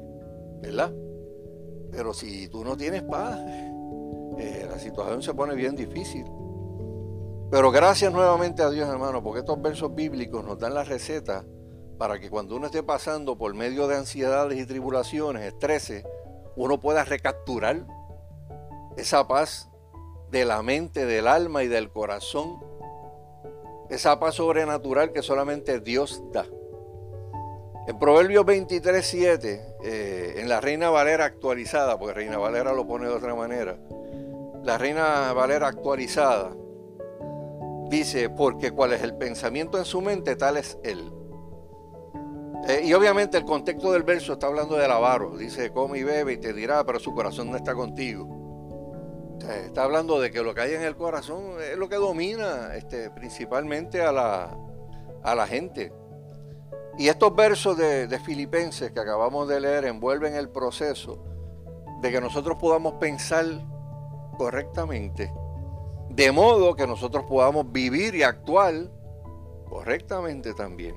[0.61, 0.93] ¿verdad?
[1.91, 3.39] Pero si tú no tienes paz,
[4.37, 6.25] eh, la situación se pone bien difícil.
[7.49, 11.43] Pero gracias nuevamente a Dios, hermano, porque estos versos bíblicos nos dan la receta
[11.97, 16.05] para que cuando uno esté pasando por medio de ansiedades y tribulaciones, estreses,
[16.55, 17.83] uno pueda recapturar
[18.95, 19.71] esa paz
[20.29, 22.66] de la mente, del alma y del corazón
[23.89, 26.45] esa paz sobrenatural que solamente Dios da.
[27.87, 33.07] En Proverbios 23, 7, eh, en la Reina Valera actualizada, porque Reina Valera lo pone
[33.07, 33.77] de otra manera,
[34.63, 36.53] la Reina Valera actualizada
[37.89, 41.11] dice, porque cuál es el pensamiento en su mente, tal es él.
[42.67, 46.33] Eh, y obviamente el contexto del verso está hablando del avaro, dice, come y bebe
[46.33, 48.36] y te dirá, pero su corazón no está contigo.
[49.39, 53.09] Está hablando de que lo que hay en el corazón es lo que domina este,
[53.11, 54.57] principalmente a la,
[55.23, 55.93] a la gente.
[56.97, 61.23] Y estos versos de, de, Filipenses que acabamos de leer envuelven el proceso
[62.01, 63.45] de que nosotros podamos pensar
[64.37, 65.31] correctamente,
[66.09, 68.73] de modo que nosotros podamos vivir y actuar
[69.69, 70.95] correctamente también.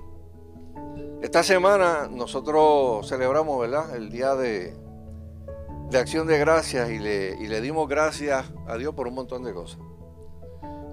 [1.22, 3.94] Esta semana nosotros celebramos, ¿verdad?
[3.94, 4.74] El día de,
[5.90, 9.52] de acción de gracias y le, le, dimos gracias a Dios por un montón de
[9.52, 9.80] cosas.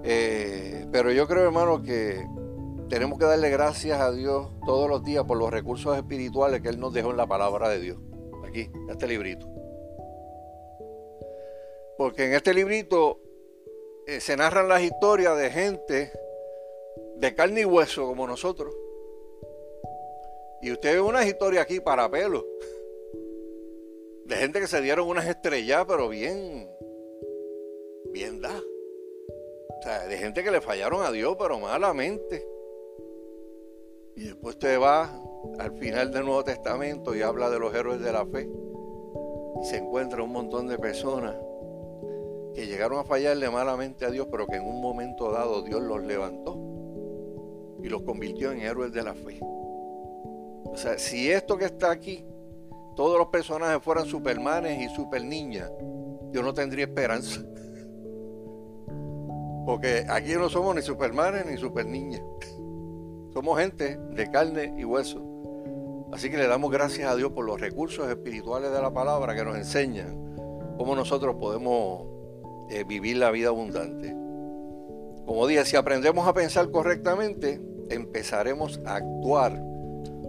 [0.02, 2.26] Eh, pero yo creo, hermano, que
[2.88, 6.80] tenemos que darle gracias a Dios todos los días por los recursos espirituales que Él
[6.80, 7.98] nos dejó en la palabra de Dios.
[8.44, 9.46] Aquí, en este librito.
[11.96, 13.20] Porque en este librito
[14.06, 16.12] eh, se narran las historias de gente
[17.16, 18.74] de carne y hueso como nosotros.
[20.60, 22.44] Y usted ve unas historias aquí para pelo
[24.28, 26.68] de gente que se dieron unas estrellas, pero bien,
[28.12, 28.60] bien da.
[29.78, 32.46] O sea, de gente que le fallaron a Dios, pero malamente.
[34.16, 35.18] Y después te va
[35.58, 38.50] al final del Nuevo Testamento y habla de los héroes de la fe.
[39.62, 41.34] Y se encuentra un montón de personas
[42.54, 46.02] que llegaron a fallarle malamente a Dios, pero que en un momento dado Dios los
[46.02, 46.58] levantó
[47.82, 49.40] y los convirtió en héroes de la fe.
[49.40, 52.26] O sea, si esto que está aquí
[52.98, 55.70] todos los personajes fueran supermanes y super niñas,
[56.32, 57.40] yo no tendría esperanza.
[59.64, 62.22] Porque aquí no somos ni supermanes ni super niñas.
[63.32, 65.22] Somos gente de carne y hueso.
[66.12, 69.44] Así que le damos gracias a Dios por los recursos espirituales de la palabra que
[69.44, 70.34] nos enseñan
[70.76, 72.04] cómo nosotros podemos
[72.68, 74.08] eh, vivir la vida abundante.
[75.24, 79.62] Como dije, si aprendemos a pensar correctamente, empezaremos a actuar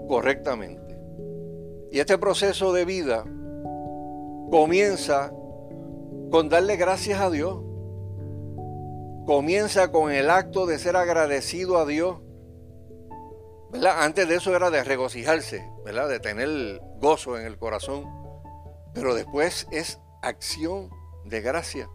[0.07, 0.88] correctamente.
[1.91, 3.23] Y este proceso de vida
[4.51, 5.31] comienza
[6.31, 7.63] con darle gracias a Dios.
[9.25, 12.17] Comienza con el acto de ser agradecido a Dios.
[13.71, 14.03] ¿verdad?
[14.03, 16.09] Antes de eso era de regocijarse, ¿verdad?
[16.09, 18.05] de tener gozo en el corazón.
[18.93, 20.89] Pero después es acción
[21.25, 21.89] de gracia.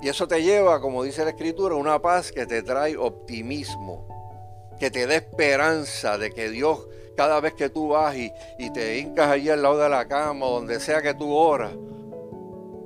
[0.00, 4.06] Y eso te lleva, como dice la escritura, una paz que te trae optimismo,
[4.78, 6.86] que te da esperanza de que Dios
[7.18, 8.32] cada vez que tú vas y,
[8.70, 11.72] te hincas allí al lado de la cama, donde sea que tú oras,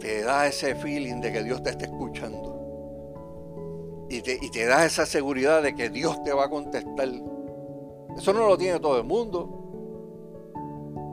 [0.01, 4.07] te da ese feeling de que Dios te está escuchando.
[4.09, 7.11] Y te, y te da esa seguridad de que Dios te va a contestar.
[8.17, 9.51] Eso no lo tiene todo el mundo.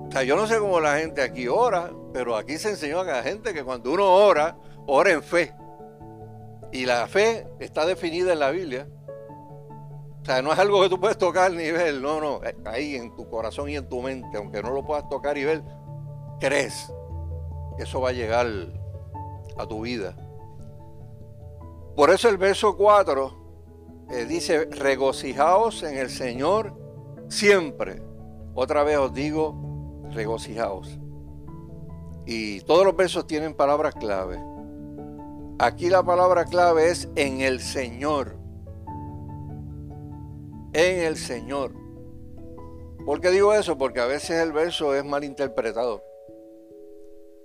[0.08, 3.04] O sea, yo no sé cómo la gente aquí ora, pero aquí se enseñó a
[3.04, 5.54] la gente que cuando uno ora, ora en fe.
[6.72, 8.88] Y la fe está definida en la Biblia
[10.22, 12.96] o sea, no es algo que tú puedes tocar ni ver, no, no, eh, ahí
[12.96, 15.64] en tu corazón y en tu mente, aunque no lo puedas tocar y ver,
[16.40, 16.92] crees
[17.78, 18.48] que eso va a llegar
[19.58, 20.16] a tu vida.
[21.96, 26.74] Por eso el verso 4 eh, dice, regocijaos en el Señor
[27.30, 28.02] siempre.
[28.54, 29.56] Otra vez os digo,
[30.12, 31.00] regocijaos.
[32.26, 34.40] Y todos los versos tienen palabras clave.
[35.60, 38.39] Aquí la palabra clave es en el Señor
[40.74, 41.72] en el Señor.
[43.06, 43.78] ¿Por qué digo eso?
[43.78, 46.04] Porque a veces el verso es malinterpretado.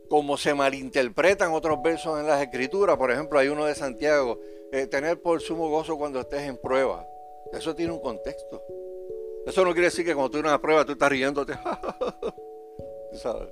[0.08, 4.38] Como se malinterpretan otros versos en las escrituras, por ejemplo, hay uno de Santiago,
[4.72, 7.06] eh, tener por sumo gozo cuando estés en prueba.
[7.52, 8.62] Eso tiene un contexto.
[9.46, 11.54] Eso no quiere decir que cuando tú en una prueba tú estás riéndote.
[13.14, 13.48] ¿Sabes?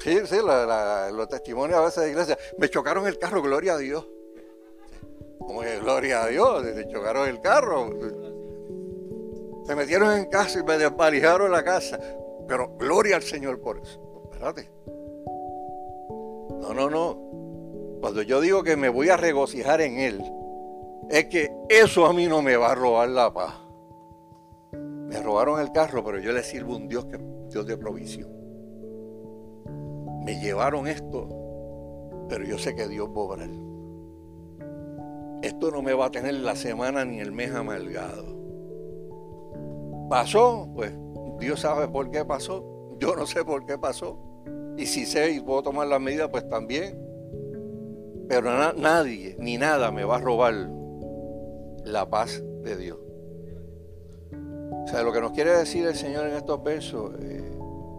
[0.00, 0.36] Sí, sí,
[1.12, 2.38] los testimonios a veces de iglesia.
[2.58, 4.04] Me chocaron el carro, gloria a Dios.
[5.82, 7.90] Gloria a Dios, se chocaron el carro.
[9.64, 11.98] Se metieron en casa y me desvalijaron la casa.
[12.46, 14.00] Pero gloria al Señor por eso.
[14.24, 14.68] Espérate.
[16.60, 17.98] No, no, no.
[18.00, 20.22] Cuando yo digo que me voy a regocijar en Él,
[21.08, 23.54] es que eso a mí no me va a robar la paz.
[24.72, 28.30] Me robaron el carro, pero yo le sirvo un Dios que Dios de provisión.
[30.24, 31.28] Me llevaron esto,
[32.28, 33.71] pero yo sé que Dios va a obrar.
[35.42, 38.24] Esto no me va a tener la semana ni el mes amargado.
[40.08, 40.92] Pasó, pues
[41.40, 42.64] Dios sabe por qué pasó.
[42.98, 44.18] Yo no sé por qué pasó.
[44.76, 46.96] Y si sé y puedo tomar las medidas, pues también.
[48.28, 50.54] Pero nadie ni nada me va a robar
[51.84, 52.98] la paz de Dios.
[54.84, 57.50] O sea, lo que nos quiere decir el Señor en estos versos, eh,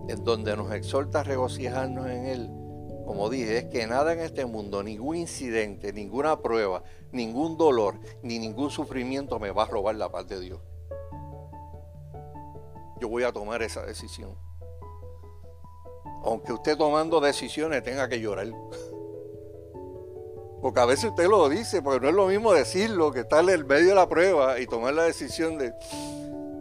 [0.08, 2.50] en donde nos exhorta a regocijarnos en Él,
[3.06, 8.40] como dije, es que nada en este mundo, ningún incidente, ninguna prueba, ningún dolor, ni
[8.40, 10.60] ningún sufrimiento me va a robar la paz de Dios.
[13.00, 14.38] Yo voy a tomar esa decisión.
[16.24, 18.48] Aunque usted tomando decisiones tenga que llorar.
[20.62, 23.50] Porque a veces usted lo dice, porque no es lo mismo decirlo que estar en
[23.50, 25.74] el medio de la prueba y tomar la decisión de,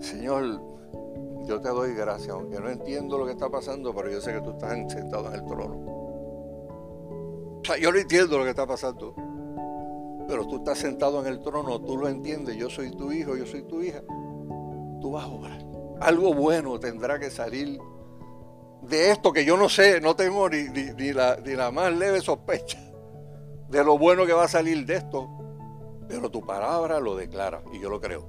[0.00, 0.60] Señor,
[1.44, 4.40] yo te doy gracias, aunque no entiendo lo que está pasando, pero yo sé que
[4.40, 6.01] tú estás sentado en el trono.
[7.62, 9.14] O sea, yo no entiendo lo que está pasando,
[10.26, 13.46] pero tú estás sentado en el trono, tú lo entiendes, yo soy tu hijo, yo
[13.46, 14.00] soy tu hija.
[15.00, 15.64] Tú vas a obrar.
[16.00, 17.78] Algo bueno tendrá que salir
[18.82, 22.20] de esto que yo no sé, no tengo ni, ni, la, ni la más leve
[22.20, 22.80] sospecha
[23.68, 25.28] de lo bueno que va a salir de esto,
[26.08, 28.26] pero tu palabra lo declara y yo lo creo.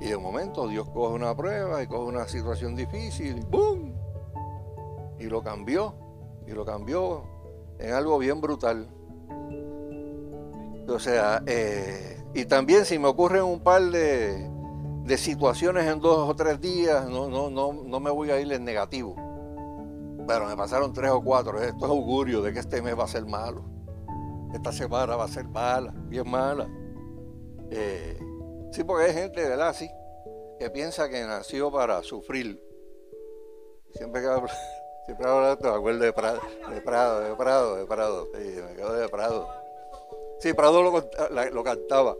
[0.00, 3.94] Y de momento Dios coge una prueba y coge una situación difícil, ¡boom!
[5.18, 5.94] Y lo cambió,
[6.46, 7.35] y lo cambió
[7.78, 8.88] en algo bien brutal.
[10.88, 14.48] O sea, eh, y también si me ocurren un par de,
[15.04, 18.52] de, situaciones en dos o tres días, no, no, no, no me voy a ir
[18.52, 19.16] en negativo.
[20.26, 21.60] Pero me pasaron tres o cuatro.
[21.60, 23.76] Esto es augurio de que este mes va a ser malo
[24.56, 26.68] esta semana va a ser mala, bien mala.
[27.70, 28.18] Eh,
[28.72, 29.74] sí, porque hay gente, ¿verdad?
[29.74, 29.88] Sí,
[30.58, 32.62] que piensa que nació para sufrir.
[33.94, 34.48] Siempre que hablo,
[35.06, 36.40] siempre esto, me acuerdo de Prado,
[36.70, 38.28] de Prado, de Prado, de Prado.
[38.34, 39.48] Sí, me quedo de Prado.
[40.40, 42.16] Sí, Prado lo, cantaba.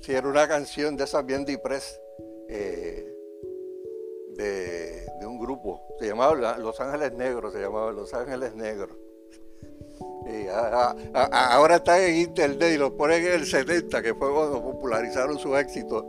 [0.00, 2.00] Sí, era una canción de esas bien depress,
[2.48, 3.10] eh,
[4.36, 5.80] de, de un grupo.
[5.98, 8.96] Se llamaba Los Ángeles Negros, se llamaba Los Ángeles Negros
[11.32, 15.56] ahora está en internet y lo ponen en el 70, que fue cuando popularizaron su
[15.56, 16.08] éxito,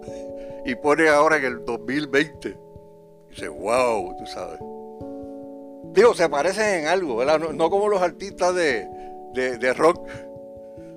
[0.65, 2.49] y pone ahora en el 2020.
[2.49, 4.59] Y dice, wow, tú sabes.
[5.93, 7.39] Digo, se parecen en algo, ¿verdad?
[7.39, 10.07] No, como los artistas de, rock.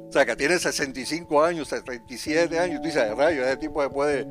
[0.09, 2.81] O sea, que tienen 65 años, 77 años.
[2.81, 4.27] Tú dices, rayo, ese tipo le puede,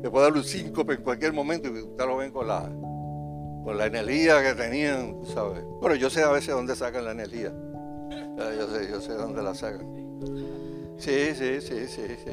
[0.00, 2.62] le puede dar un síncope en cualquier momento y usted lo ven con la,
[3.64, 5.64] con la energía que tenían, ¿sabes?
[5.80, 7.52] Bueno, yo sé a veces dónde sacan la energía.
[8.36, 9.86] Yo sé, yo sé dónde la sacan.
[10.98, 12.30] Sí, sí, sí, sí, sí.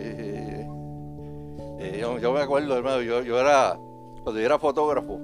[2.00, 3.80] yo, me acuerdo, hermano, yo, yo era,
[4.24, 5.20] cuando yo era fotógrafo,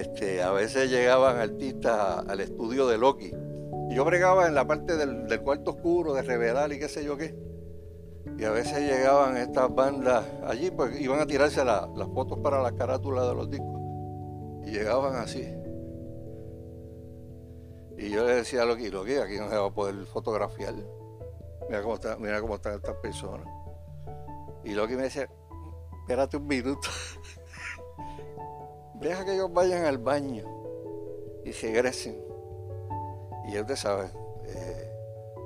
[0.00, 3.32] este, a veces llegaban artistas al estudio de Loki.
[3.90, 7.16] Y yo bregaba en la parte del, cuarto oscuro, de revelar y qué sé yo
[7.16, 7.34] qué.
[8.38, 12.72] Y a veces llegaban estas bandas allí, pues iban a tirarse las fotos para las
[12.72, 13.80] carátulas de los discos.
[14.64, 15.46] Y llegaban así.
[17.98, 20.74] Y yo le decía a Loki, Loki, aquí no se va a poder fotografiar.
[21.68, 23.46] Mira cómo, está, mira cómo están estas personas.
[24.64, 25.28] Y Loki me decía,
[26.00, 26.88] espérate un minuto.
[29.02, 30.44] Deja que ellos vayan al baño
[31.44, 32.16] y se egresen.
[33.48, 34.04] Y él te sabe,
[34.46, 34.92] eh,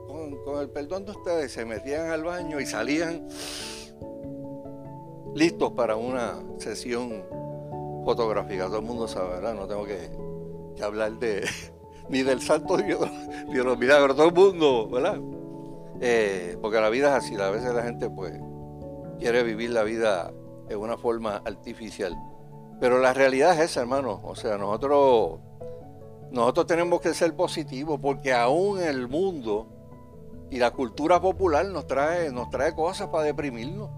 [0.07, 3.26] con, el perdón de ustedes, se metían al baño y salían
[5.35, 7.24] listos para una sesión
[8.05, 8.66] fotográfica.
[8.66, 9.55] Todo el mundo sabe, ¿verdad?
[9.55, 10.11] No tengo que
[10.83, 11.49] hablar de,
[12.11, 12.76] ni del santo
[13.49, 15.18] ni de los milagros, todo el mundo, ¿verdad?
[16.01, 18.39] Eh, porque la vida es así, a veces la gente pues
[19.18, 20.31] quiere vivir la vida
[20.68, 22.14] en una forma artificial.
[22.81, 24.20] Pero la realidad es esa, hermano.
[24.24, 25.41] O sea, nosotros,
[26.31, 29.68] nosotros tenemos que ser positivos porque aún el mundo
[30.51, 33.91] y la cultura popular nos trae, nos trae cosas para deprimirnos.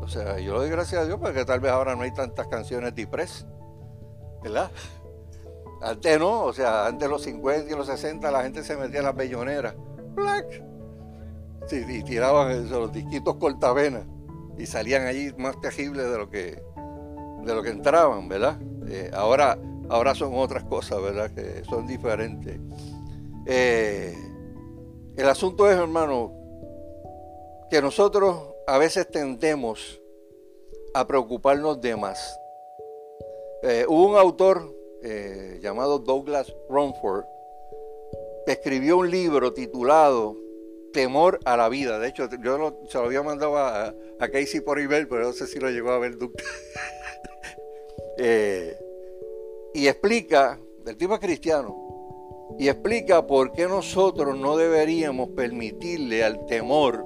[0.00, 2.94] O sea, yo doy gracias a Dios porque tal vez ahora no hay tantas canciones
[2.94, 3.06] de
[4.42, 4.70] ¿verdad?
[5.82, 9.00] Antes no, o sea, antes de los 50 y los 60 la gente se metía
[9.00, 9.74] en las belloneras.
[10.14, 10.62] ¡Black!
[11.66, 14.04] Sí, y tiraban los disquitos cortavenas
[14.56, 16.62] y salían allí más terribles de lo que,
[17.44, 18.58] de lo que entraban, ¿verdad?
[18.88, 21.30] Eh, ahora, ahora son otras cosas, ¿verdad?
[21.30, 22.58] Que son diferentes.
[23.46, 24.16] Eh,
[25.16, 26.32] El asunto es, hermano,
[27.70, 30.00] que nosotros a veces tendemos
[30.94, 32.38] a preocuparnos de más.
[33.62, 34.76] Eh, hubo un autor
[35.60, 37.24] llamado Douglas Rumford
[38.46, 40.36] que escribió un libro titulado
[40.92, 41.98] Temor a la vida.
[41.98, 43.92] De hecho, yo se lo había mandado a,
[44.30, 46.42] Casey por email, pero no sé si lo llegó a ver nunca.
[48.18, 48.78] Eh,
[49.72, 56.44] y explica, el tipo es cristiano, y explica por qué nosotros no deberíamos permitirle al
[56.44, 57.04] temor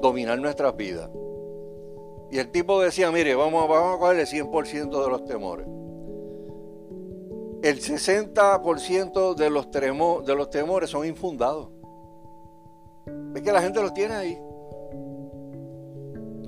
[0.00, 1.08] dominar nuestras vidas.
[2.30, 5.66] Y el tipo decía, mire, vamos, a cogerle 100% de los temores.
[7.62, 11.70] El 60% de de los temores son infundados.
[13.34, 14.38] Es que la gente los tiene ahí.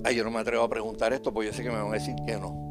[0.05, 1.95] Ay, yo no me atrevo a preguntar esto porque yo sé que me van a
[1.95, 2.71] decir que no.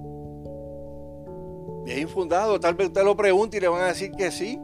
[1.85, 4.59] Y es infundado, tal vez usted lo pregunte y le van a decir que sí.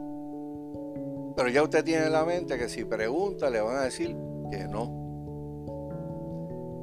[1.36, 4.16] Pero ya usted tiene en la mente que si pregunta le van a decir
[4.50, 5.06] que no.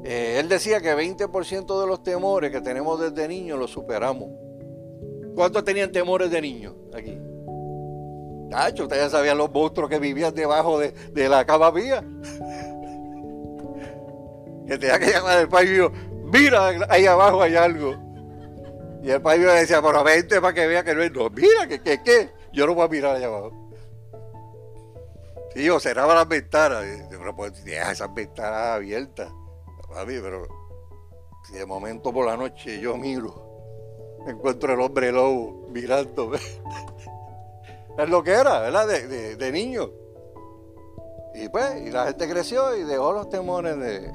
[0.05, 4.29] Eh, él decía que 20% de los temores que tenemos desde niños los superamos.
[5.35, 7.17] ¿Cuántos tenían temores de niños aquí?
[8.49, 10.93] Tacho, ustedes ya sabían los monstruos que vivían debajo de,
[11.29, 12.03] la cama mía.
[14.73, 15.91] Que tenía que llamar al padre mío,
[16.25, 17.95] mira, ahí abajo hay algo.
[19.01, 21.11] Y el padre mío decía, pero vente para que vea que no es.
[21.11, 22.29] No, mira, que qué, qué.
[22.51, 23.71] Yo no voy a mirar allá abajo.
[25.53, 26.85] Sí, yo cerraba las ventanas.
[27.11, 29.31] Yo no puedo dejar esas ventanas abiertas
[29.93, 30.47] pero
[31.43, 36.37] si de momento por la noche yo miro, encuentro el hombre lobo mirándome.
[37.97, 38.87] es lo que era, ¿verdad?
[38.87, 39.89] De, niño.
[41.35, 44.11] Y pues, y la gente creció y dejó los temores de,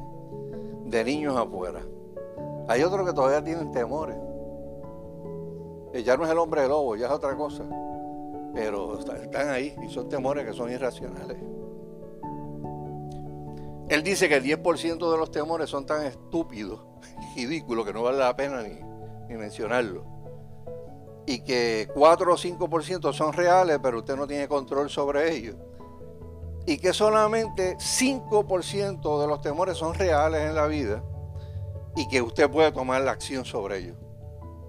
[0.90, 1.80] de niños afuera.
[2.68, 4.16] Hay otros que todavía tienen temores.
[5.94, 7.64] Y ya no es el hombre lobo, ya es otra cosa.
[8.54, 11.36] Pero están ahí y son temores que son irracionales.
[13.88, 16.80] Él dice que el 10% de los temores son tan estúpidos,
[17.36, 18.80] ridículos, que no vale la pena ni,
[19.28, 20.04] ni mencionarlo.
[21.26, 25.56] Y que 4 o 5% son reales, pero usted no tiene control sobre ellos.
[26.68, 31.02] Y que solamente 5% de los temores son reales en la vida
[31.96, 33.96] y que usted puede tomar la acción sobre ellos.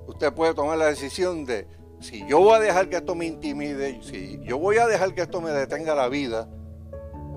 [0.07, 1.67] Usted puede tomar la decisión de,
[1.99, 5.23] si yo voy a dejar que esto me intimide, si yo voy a dejar que
[5.23, 6.49] esto me detenga la vida,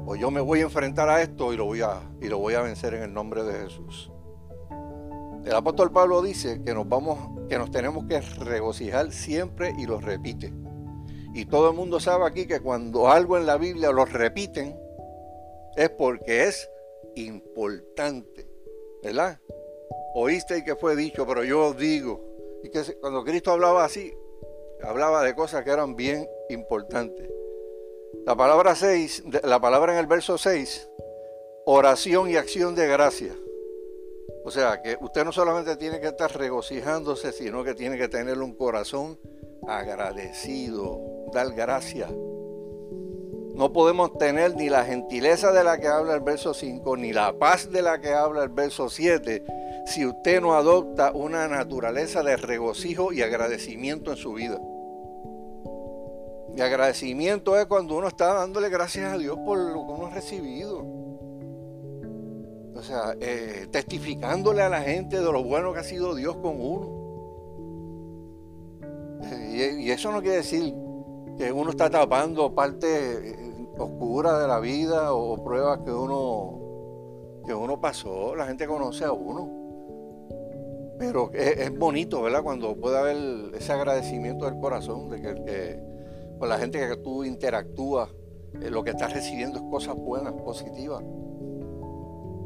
[0.06, 2.54] pues yo me voy a enfrentar a esto y lo voy a, y lo voy
[2.54, 4.12] a vencer en el nombre de Jesús.
[5.44, 9.98] El apóstol Pablo dice que nos vamos, que nos tenemos que regocijar siempre y lo
[9.98, 10.61] repite.
[11.34, 14.78] Y todo el mundo sabe aquí que cuando algo en la Biblia lo repiten
[15.76, 16.68] es porque es
[17.14, 18.46] importante,
[19.02, 19.40] ¿verdad?
[20.14, 22.22] Oíste y que fue dicho, pero yo digo.
[22.62, 24.12] Y que cuando Cristo hablaba así,
[24.82, 27.30] hablaba de cosas que eran bien importantes.
[28.26, 30.88] La palabra 6, la palabra en el verso 6,
[31.64, 33.34] oración y acción de gracia.
[34.44, 38.38] O sea, que usted no solamente tiene que estar regocijándose, sino que tiene que tener
[38.38, 39.18] un corazón
[39.66, 41.00] agradecido,
[41.32, 42.10] dar gracias.
[43.54, 47.38] No podemos tener ni la gentileza de la que habla el verso 5, ni la
[47.38, 49.44] paz de la que habla el verso 7,
[49.86, 54.58] si usted no adopta una naturaleza de regocijo y agradecimiento en su vida.
[56.56, 60.10] Y agradecimiento es cuando uno está dándole gracias a Dios por lo que uno ha
[60.14, 60.78] recibido.
[62.74, 66.58] O sea, eh, testificándole a la gente de lo bueno que ha sido Dios con
[66.58, 67.01] uno.
[69.52, 70.74] Y, eso no quiere decir
[71.36, 77.54] que uno está tapando parte eh, oscura de la vida o pruebas que uno, que
[77.54, 78.34] uno pasó.
[78.34, 79.60] La gente conoce a uno.
[80.98, 82.42] Pero es, bonito, ¿verdad?
[82.42, 85.80] Cuando puede haber ese agradecimiento del corazón de que, que
[86.38, 88.10] con la gente que tú interactúas,
[88.60, 91.02] eh, lo que estás recibiendo es cosas buenas, positivas.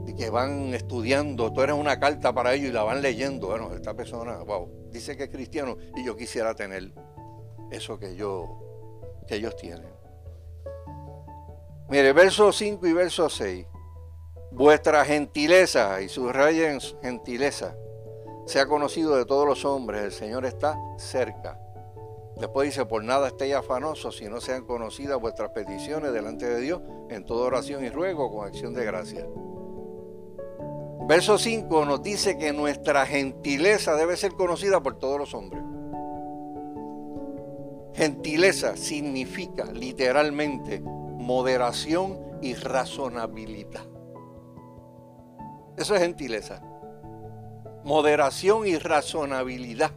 [0.07, 3.49] Y que van estudiando, tú eres una carta para ellos y la van leyendo.
[3.49, 6.93] Bueno, esta persona, wow, dice que es cristiano y yo quisiera tener
[7.71, 9.91] eso que, yo, que ellos tienen.
[11.89, 13.67] Mire, verso 5 y verso 6.
[14.53, 17.77] Vuestra gentileza, y subrayen gentileza,
[18.47, 21.61] sea conocido de todos los hombres, el Señor está cerca.
[22.37, 26.83] Después dice, por nada estéis afanosos si no sean conocidas vuestras peticiones delante de Dios
[27.09, 29.27] en toda oración y ruego con acción de gracia.
[31.07, 35.63] Verso 5 nos dice que nuestra gentileza debe ser conocida por todos los hombres.
[37.95, 43.85] Gentileza significa literalmente moderación y razonabilidad.
[45.77, 46.61] Eso es gentileza.
[47.85, 49.93] Moderación y razonabilidad.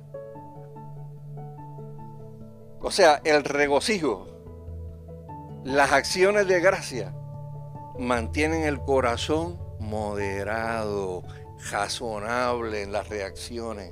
[2.82, 4.28] O sea, el regocijo,
[5.64, 7.16] las acciones de gracia,
[7.98, 11.24] mantienen el corazón moderado,
[11.72, 13.92] razonable en las reacciones.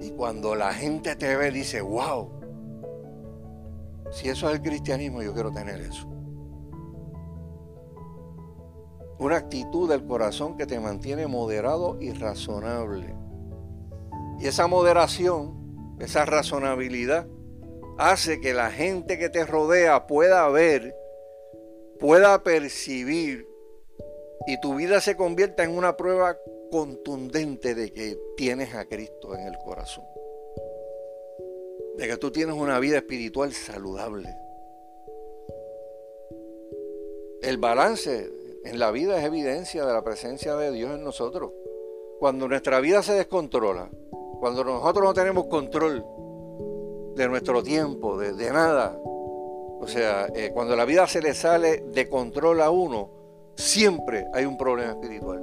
[0.00, 2.30] Y cuando la gente te ve, dice, wow,
[4.10, 6.08] si eso es el cristianismo, yo quiero tener eso.
[9.18, 13.14] Una actitud del corazón que te mantiene moderado y razonable.
[14.38, 17.26] Y esa moderación, esa razonabilidad,
[17.98, 20.94] hace que la gente que te rodea pueda ver,
[21.98, 23.47] pueda percibir
[24.46, 26.36] y tu vida se convierta en una prueba
[26.70, 30.04] contundente de que tienes a Cristo en el corazón.
[31.96, 34.34] De que tú tienes una vida espiritual saludable.
[37.42, 38.30] El balance
[38.64, 41.52] en la vida es evidencia de la presencia de Dios en nosotros.
[42.18, 43.90] Cuando nuestra vida se descontrola,
[44.40, 46.04] cuando nosotros no tenemos control
[47.14, 48.96] de nuestro tiempo, de, nada.
[49.04, 53.17] O sea, eh, cuando la vida se le sale de control a uno,
[53.58, 55.42] siempre hay un problema espiritual.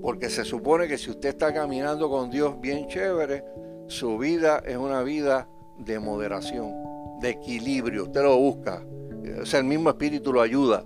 [0.00, 3.44] Porque se supone que si usted está caminando con Dios bien chévere,
[3.86, 5.48] su vida es una vida
[5.78, 6.72] de moderación,
[7.20, 8.04] de equilibrio.
[8.04, 8.82] Usted lo busca.
[9.40, 10.84] O sea, el mismo espíritu lo ayuda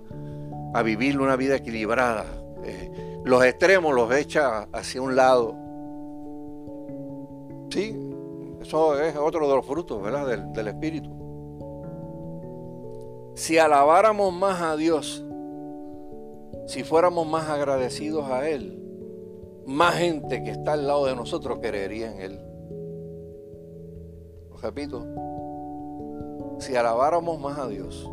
[0.73, 2.25] a vivir una vida equilibrada.
[2.63, 5.55] Eh, los extremos los echa hacia un lado.
[7.69, 7.95] Sí,
[8.61, 10.27] eso es otro de los frutos, ¿verdad?
[10.27, 11.20] Del, del Espíritu.
[13.33, 15.23] Si alabáramos más a Dios,
[16.67, 18.77] si fuéramos más agradecidos a Él,
[19.65, 22.39] más gente que está al lado de nosotros creería en Él.
[24.49, 25.05] Lo repito,
[26.59, 28.09] si alabáramos más a Dios,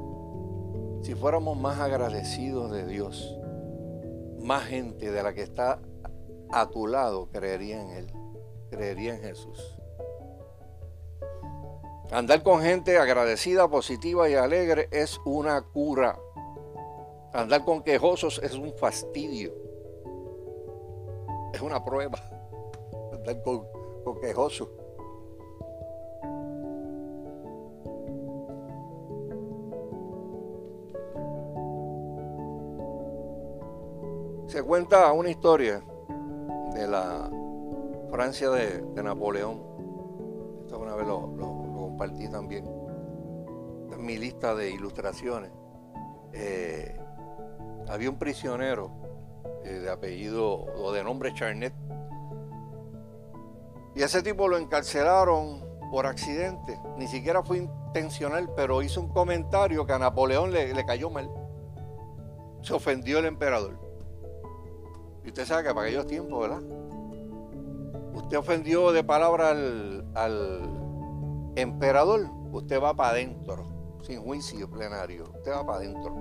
[1.03, 3.39] si fuéramos más agradecidos de Dios,
[4.41, 5.81] más gente de la que está
[6.51, 8.12] a tu lado creería en Él,
[8.71, 9.78] creería en Jesús.
[12.11, 16.18] Andar con gente agradecida, positiva y alegre es una cura.
[17.34, 19.52] Andar con quejosos es un fastidio.
[21.52, 22.18] Es una prueba.
[23.12, 23.66] Andar con,
[24.22, 24.68] quejosos.
[34.46, 35.82] Se cuenta una historia
[36.72, 37.30] de la
[38.11, 39.68] Francia de, Napoleón.
[42.19, 42.64] Compartí también
[43.93, 45.51] en mi lista de ilustraciones.
[46.33, 46.99] Eh,
[47.89, 48.91] había un prisionero
[49.64, 51.73] eh, de apellido o de nombre Charnet.
[53.95, 56.79] Y ese tipo lo encarcelaron por accidente.
[56.97, 61.31] Ni siquiera fue intencional, pero hizo un comentario que a Napoleón le, cayó mal.
[62.62, 63.79] Se ofendió el emperador.
[65.25, 66.62] Y usted sabe que para aquellos tiempos, ¿verdad?
[68.14, 70.78] Usted ofendió de palabra al
[71.61, 73.66] emperador, usted va para adentro,
[74.02, 76.14] sin juicio plenario, usted va para adentro.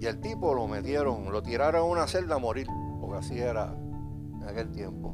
[0.00, 2.66] Y el tipo lo metieron, lo tiraron a una celda a morir,
[3.00, 5.12] porque así era en aquel tiempo.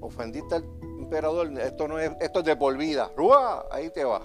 [0.00, 0.64] Ofendiste al
[0.98, 3.66] emperador, esto no es, esto es de por vida, ¡Ruah!
[3.70, 4.22] ahí te va.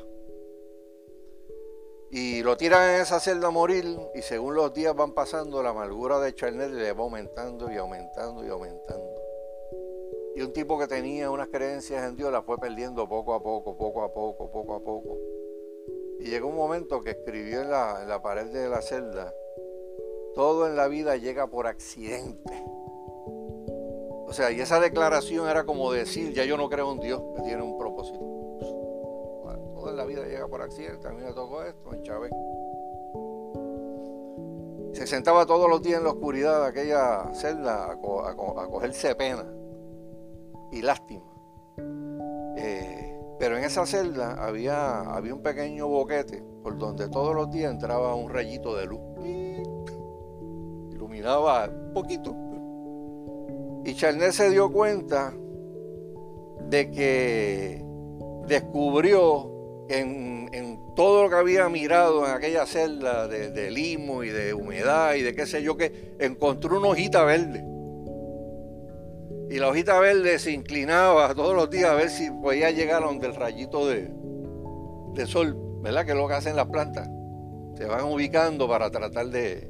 [2.10, 5.72] Y lo tiran en esa celda a morir y según los días van pasando, la
[5.72, 9.27] amargura de Charnet le va aumentando y aumentando y aumentando.
[10.38, 13.76] Y un tipo que tenía unas creencias en Dios la fue perdiendo poco a poco,
[13.76, 15.18] poco a poco, poco a poco.
[16.20, 19.34] Y llegó un momento que escribió en la, pared de la celda,
[20.36, 22.54] todo en la vida llega por accidente.
[24.28, 27.42] O sea, y esa declaración era como decir, ya yo no creo en Dios que
[27.42, 28.20] tiene un propósito.
[29.74, 32.32] todo en la vida llega por accidente, a mí me tocó esto, en Chávez.
[34.94, 39.57] Se sentaba todos los días en la oscuridad de aquella celda a cogerse pena
[40.72, 41.26] y lástima.
[42.58, 47.72] Eh, pero en esa celda había, había un pequeño boquete por donde todos los días
[47.72, 49.00] entraba un rayito de luz.
[50.92, 52.36] Iluminaba poquito.
[53.86, 55.34] Y Charnet se dio cuenta
[56.70, 57.86] de que
[58.48, 64.30] descubrió en, en, todo lo que había mirado en aquella celda de, de, limo y
[64.30, 67.64] de humedad y de qué sé yo, que encontró una hojita verde.
[69.50, 73.28] Y la hojita verde se inclinaba todos los días a ver si podía llegar donde
[73.28, 74.12] el rayito de,
[75.26, 76.06] sol, ¿verdad?
[76.06, 77.10] Que es lo que hacen las plantas.
[77.78, 79.70] Se van ubicando para tratar de,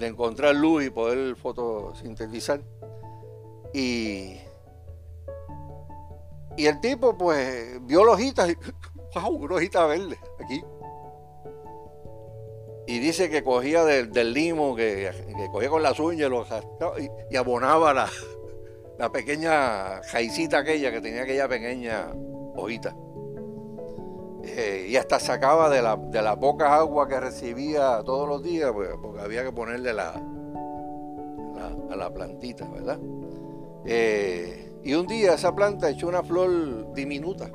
[0.00, 2.62] encontrar luz y poder fotosintetizar.
[3.74, 4.38] Y,
[6.56, 8.54] y el tipo, pues, vio la hojita y,
[9.14, 9.36] ¡wow!
[9.36, 10.64] Una hojita verde aquí.
[12.86, 15.10] Y dice que cogía del, limo, que,
[15.52, 16.30] cogía con las uñas
[17.30, 18.10] y abonaba la,
[19.00, 22.08] la pequeña jaicita aquella que tenía aquella pequeña
[22.54, 22.94] hojita.
[24.44, 28.70] Eh, y hasta sacaba de la, de la poca agua que recibía todos los días,
[28.74, 30.10] pues, porque había que ponerle la,
[31.90, 32.98] a la plantita, ¿verdad?
[33.86, 37.50] Eh, y un día esa planta echó una flor diminuta,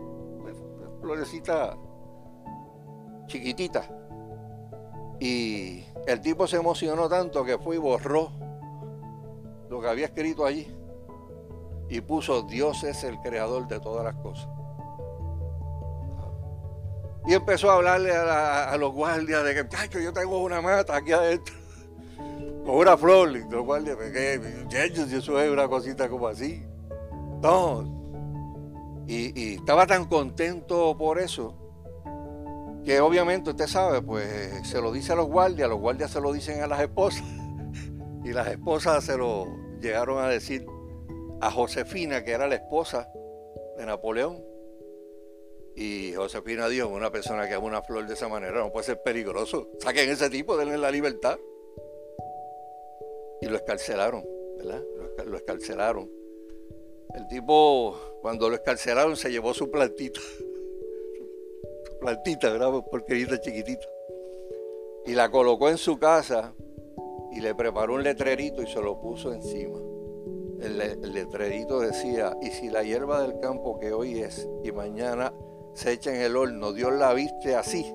[1.00, 1.78] florecita
[3.28, 3.84] chiquitita.
[5.20, 8.32] Y el tipo se emocionó tanto que fue y borró
[9.70, 10.76] lo que había escrito allí
[11.90, 14.48] y puso Dios es el creador de todas las cosas.
[17.28, 21.56] Y empezó a hablarle a, los guardias de que, yo tengo una mata aquí adentro,
[22.66, 23.30] con una flor.
[23.30, 23.98] Los guardias,
[25.12, 26.64] eso es una cosita como así.
[27.42, 29.04] No.
[29.08, 31.56] Y, y estaba tan contento por eso,
[32.84, 36.32] que obviamente usted sabe, pues se lo dice a los guardias, los guardias se lo
[36.32, 37.24] dicen a las esposas,
[38.24, 39.48] y las esposas se lo
[39.80, 40.66] llegaron a decir
[41.42, 43.12] a Josefina, que era la esposa
[43.78, 44.44] de Napoleón.
[45.76, 49.02] Y Josefina dijo, una persona que ama una flor de esa manera no puede ser
[49.02, 49.70] peligroso.
[49.80, 51.38] Saquen ese tipo, denle la libertad.
[53.42, 54.26] Y lo escarcelaron,
[54.58, 54.82] ¿verdad?
[55.26, 56.10] Lo escarcelaron.
[57.14, 60.22] El tipo, cuando lo escarcelaron, se llevó su plantita.
[61.86, 62.72] su plantita, ¿verdad?
[62.90, 63.86] Porquerita chiquitita.
[65.06, 66.54] Y la colocó en su casa
[67.34, 69.78] y le preparó un letrerito y se lo puso encima
[70.66, 75.34] el, letrerito decía, y si la hierba del campo que hoy es y mañana
[75.74, 77.94] se echa en el horno, Dios la viste así,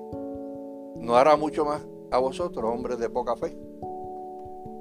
[0.95, 3.57] no hará mucho más a vosotros, hombres de poca fe.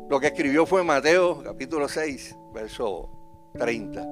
[0.08, 3.08] Lo que escribió fue Mateo capítulo 6, verso
[3.54, 4.06] 30.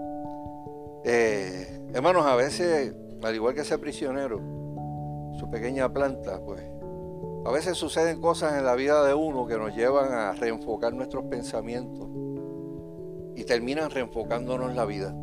[1.04, 4.40] Eh, hermanos, a veces, al igual que ese prisionero,
[5.38, 6.62] su pequeña planta, pues
[7.44, 11.24] a veces suceden cosas en la vida de uno que nos llevan a reenfocar nuestros
[11.24, 12.08] pensamientos
[13.38, 15.14] y terminan reenfocándonos la vida.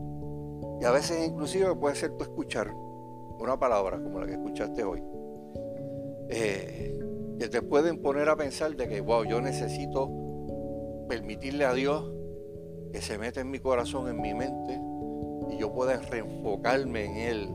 [0.80, 5.04] Y a veces inclusive puede ser tú escuchar una palabra como la que escuchaste hoy,
[6.30, 6.98] eh,
[7.38, 10.10] que te pueden poner a pensar de que, wow, yo necesito
[11.10, 12.10] permitirle a Dios
[12.94, 14.80] que se meta en mi corazón, en mi mente,
[15.52, 17.50] y yo pueda reenfocarme en Él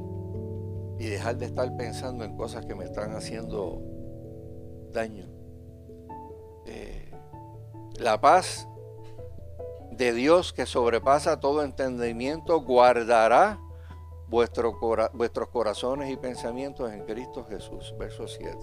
[0.99, 3.83] y dejar de estar pensando en cosas que me están haciendo
[4.93, 5.27] daño.
[6.67, 7.11] Eh,
[7.99, 8.69] la paz
[10.01, 13.61] de Dios que sobrepasa todo entendimiento, guardará
[14.29, 17.95] vuestros corazones y pensamientos en Cristo Jesús.
[17.99, 18.57] Verso 7.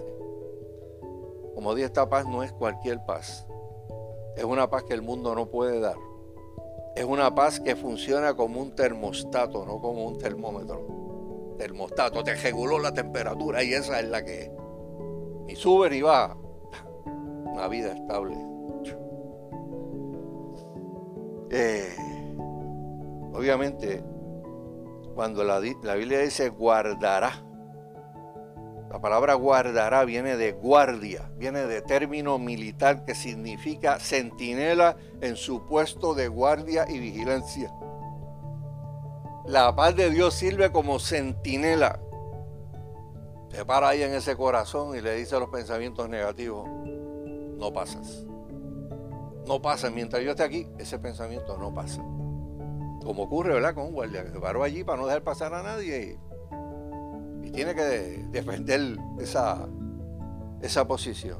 [1.53, 3.45] Como dije, esta paz no es cualquier paz.
[4.35, 5.97] Es una paz que el mundo no puede dar.
[6.95, 11.55] Es una paz que funciona como un termostato, no como un termómetro.
[11.59, 14.51] Termostato, te reguló la temperatura y esa es la que es.
[15.49, 16.35] Y sube y va.
[17.05, 18.56] Una vida estable.
[21.59, 21.89] Eh,
[23.33, 24.03] obviamente,
[25.15, 27.43] cuando la, la Biblia dice guardará,
[28.91, 35.65] la palabra guardará viene de guardia, viene de término militar que significa centinela en su
[35.65, 37.73] puesto de guardia y vigilancia.
[39.47, 41.99] La paz de Dios sirve como centinela.
[43.49, 46.69] Se para ahí en ese corazón y le dice a los pensamientos negativos,
[47.57, 48.27] no pasas
[49.47, 49.89] no pasa.
[49.89, 52.01] Mientras yo esté aquí, ese pensamiento no pasa.
[53.03, 53.73] Como ocurre, ¿verdad?
[53.73, 56.19] Con un guardia que se paró allí para no dejar pasar a nadie
[57.43, 59.67] y, tiene que defender esa,
[60.61, 61.39] esa posición.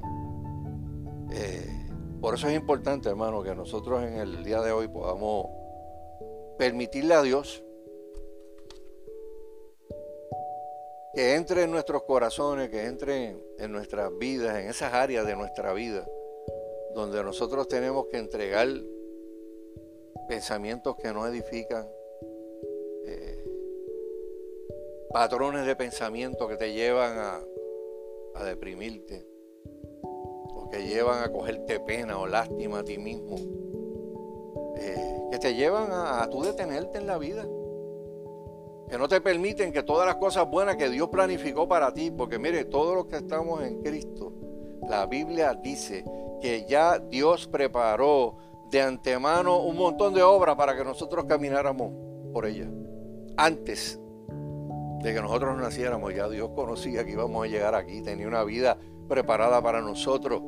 [1.32, 1.92] Eh,
[2.22, 5.48] por eso es importante, hermano, que nosotros en el día de hoy podamos
[6.58, 7.62] permitirle a Dios
[11.14, 15.74] que entre en nuestros corazones, que entre en nuestras vidas, en esas áreas de nuestra
[15.74, 16.08] vida
[16.96, 18.68] donde nosotros tenemos que entregar
[20.28, 21.88] pensamientos que no edifican,
[23.06, 23.44] eh,
[25.12, 27.44] patrones de pensamiento que te llevan a,
[28.46, 29.26] deprimirte,
[29.64, 33.36] o que llevan a cogerte pena o lástima a ti mismo,
[34.78, 37.48] eh, que te llevan a, a tú detenerte en la vida
[38.88, 42.40] que no te permiten que todas las cosas buenas que Dios planificó para ti, porque
[42.40, 44.32] mire, todos los que estamos en Cristo,
[44.88, 46.06] la Biblia dice
[46.42, 48.38] que ya Dios preparó
[48.70, 51.94] de antemano un montón de obras para que nosotros camináramos
[52.34, 52.70] por ella.
[53.38, 54.00] Antes
[55.02, 58.78] de que nosotros naciéramos, ya Dios conocía que íbamos a llegar aquí, tenía una vida
[59.08, 60.42] preparada para nosotros.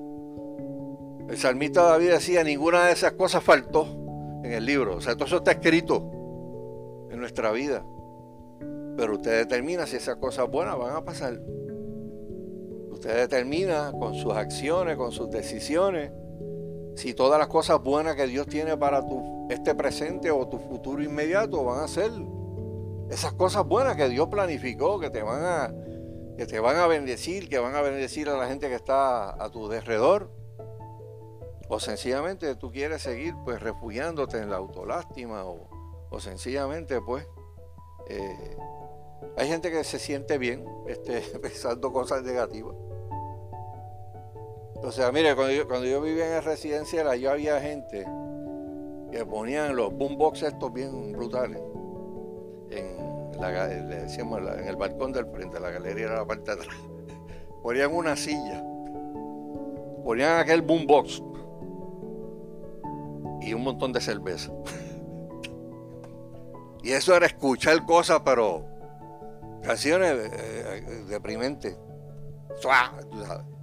[1.30, 3.88] El salmista David decía, ninguna de esas cosas faltó
[4.44, 4.96] en el libro.
[4.96, 7.86] O sea, todo eso está escrito en nuestra vida.
[8.98, 11.40] Pero usted determina si esas cosas buenas van a pasar.
[13.00, 16.12] Usted determina con sus acciones, con sus decisiones,
[16.97, 21.02] si todas las cosas buenas que Dios tiene para tu este presente o tu futuro
[21.02, 22.12] inmediato van a ser
[23.10, 25.74] esas cosas buenas que Dios planificó, que te van a
[26.36, 29.50] que te van a bendecir, que van a bendecir a la gente que está a
[29.50, 30.30] tu derredor.
[31.70, 35.70] O sencillamente tú quieres seguir pues refugiándote en la autolástima o,
[36.10, 37.26] o sencillamente pues
[38.10, 38.58] eh,
[39.38, 42.76] hay gente que se siente bien este, pensando cosas negativas.
[44.82, 48.06] O sea, mire, cuando yo, vivía en el residencial, yo había gente
[49.12, 51.62] que ponían los boombox estos bien brutales
[52.72, 56.76] en, decíamos, en el balcón del frente, la galería era la parte de atrás.
[57.64, 58.64] Ponían una silla,
[60.06, 61.22] ponían aquel boombox
[63.42, 64.52] y un montón de cerveza.
[66.84, 68.66] y eso era escuchar cosas, pero
[69.62, 71.20] canciones eh, eh,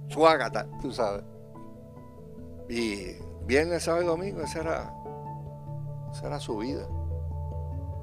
[0.07, 0.13] deprimentes.
[0.13, 1.23] Suágata, tú sabes.
[2.69, 4.93] Y viernes, sábado y domingo, esa era,
[6.11, 6.87] esa era su vida.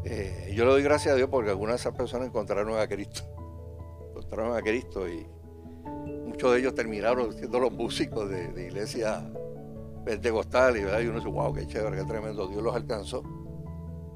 [0.05, 3.23] Eh, yo le doy gracias a Dios porque algunas de esas personas encontraron a Cristo.
[4.11, 5.27] Encontraron a Cristo y
[6.27, 9.25] muchos de ellos terminaron siendo los músicos de, de iglesia
[10.05, 13.23] pentecostal y, uno dice, wow, qué chévere, qué tremendo, Dios los alcanzó.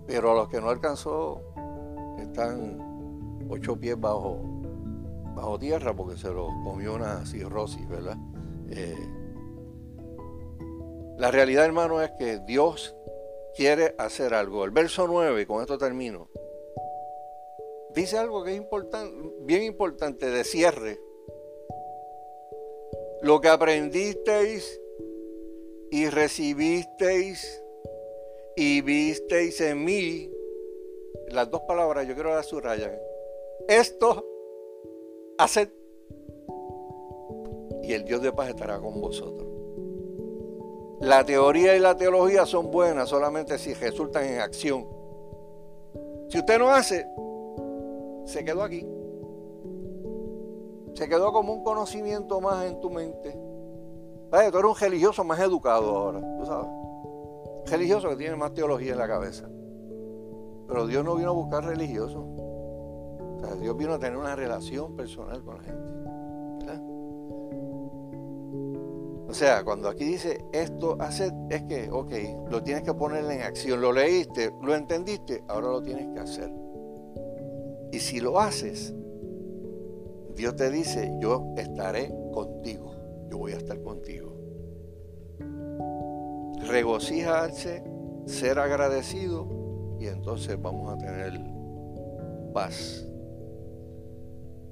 [0.06, 1.42] Pero a los que no alcanzó
[2.18, 2.78] están
[3.48, 4.57] ocho pies bajo,
[5.38, 8.16] bajo tierra porque se los comió una cirrosis, ¿verdad?
[8.70, 8.96] Eh,
[11.16, 12.96] la realidad, hermano, es que Dios
[13.54, 14.64] quiere hacer algo.
[14.64, 16.28] El verso 9, con esto termino,
[17.94, 18.62] dice algo que es
[19.42, 21.00] bien importante de cierre.
[23.22, 24.80] Lo que aprendisteis
[25.90, 27.62] y recibisteis
[28.56, 30.32] y visteis en mí,
[31.28, 33.00] las dos palabras yo quiero su raya
[33.68, 34.37] Esto
[35.38, 35.70] haced
[37.82, 39.48] y el Dios de paz estará con vosotros.
[41.00, 44.86] La teoría y la teología son buenas solamente si resultan en acción.
[46.28, 47.06] Si usted no hace,
[48.26, 48.84] se quedó aquí.
[50.94, 53.32] Se quedó como un conocimiento más en tu mente.
[54.30, 56.68] Tú eres un religioso más educado ahora, tú sabes.
[57.66, 59.48] religioso que tiene más teología en la cabeza.
[60.66, 62.22] Pero Dios no vino a buscar religiosos.
[63.60, 65.98] Dios vino a tener una relación personal con la gente.
[69.28, 73.42] O sea, cuando aquí dice esto hace, es que, ok, lo tienes que poner en
[73.42, 73.78] acción.
[73.78, 76.50] Lo leíste, lo entendiste, ahora lo tienes que hacer.
[77.92, 78.94] Y si lo haces,
[80.34, 82.94] Dios te dice, yo estaré contigo,
[83.30, 84.34] yo voy a estar contigo.
[86.66, 87.84] Regocíjate,
[88.24, 89.46] ser agradecido
[90.00, 91.38] y entonces vamos a tener
[92.54, 93.07] paz.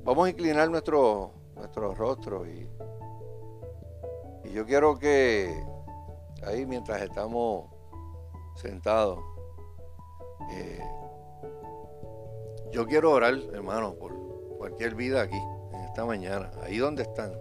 [0.07, 2.66] Vamos a inclinar nuestro, nuestro rostro y
[4.46, 5.64] y yo quiero que
[6.44, 7.68] ahí mientras estamos
[8.54, 9.18] sentados,
[10.52, 10.80] eh,
[12.70, 14.14] yo quiero orar, hermano, por
[14.59, 15.40] cualquier vida aquí,
[15.72, 17.32] en esta mañana, ahí donde están.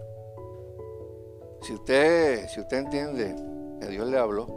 [1.61, 3.35] Si usted, si usted entiende
[3.79, 4.47] que Dios le habló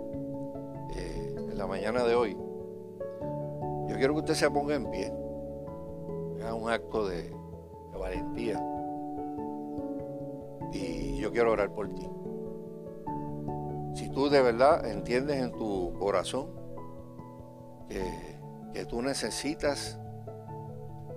[0.97, 2.37] eh, en la mañana de hoy,
[3.89, 5.13] yo quiero que usted se ponga en pie,
[6.41, 7.31] haga un acto de,
[7.99, 8.63] valentía.
[10.73, 12.09] Y yo quiero orar por ti
[13.99, 16.51] si tú de verdad entiendes en tu corazón
[17.89, 18.29] que,
[18.89, 19.99] tú necesitas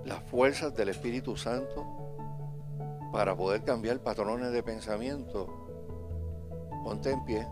[0.04, 1.86] las fuerzas del Espíritu Santo
[3.12, 5.46] para poder cambiar patrones de pensamiento,
[6.82, 7.46] ponte en pie,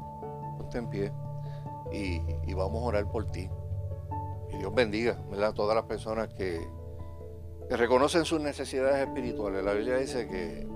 [0.59, 1.12] ponte en pie
[1.93, 3.49] y, vamos a orar por ti.
[4.53, 6.80] Y Dios bendiga a todas las personas que, que
[7.77, 9.64] reconocen sus necesidades espirituales.
[9.64, 10.66] La Biblia dice que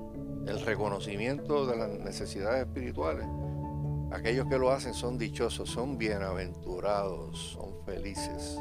[0.51, 3.27] el reconocimiento de las necesidades espirituales
[4.15, 8.61] Aquellos que lo hacen son dichosos, son bienaventurados, son felices.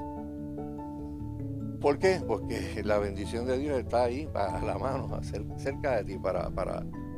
[1.80, 2.22] ¿Por qué?
[2.26, 5.22] Porque la bendición de Dios está ahí para la mano,
[5.58, 6.50] cerca de ti, para,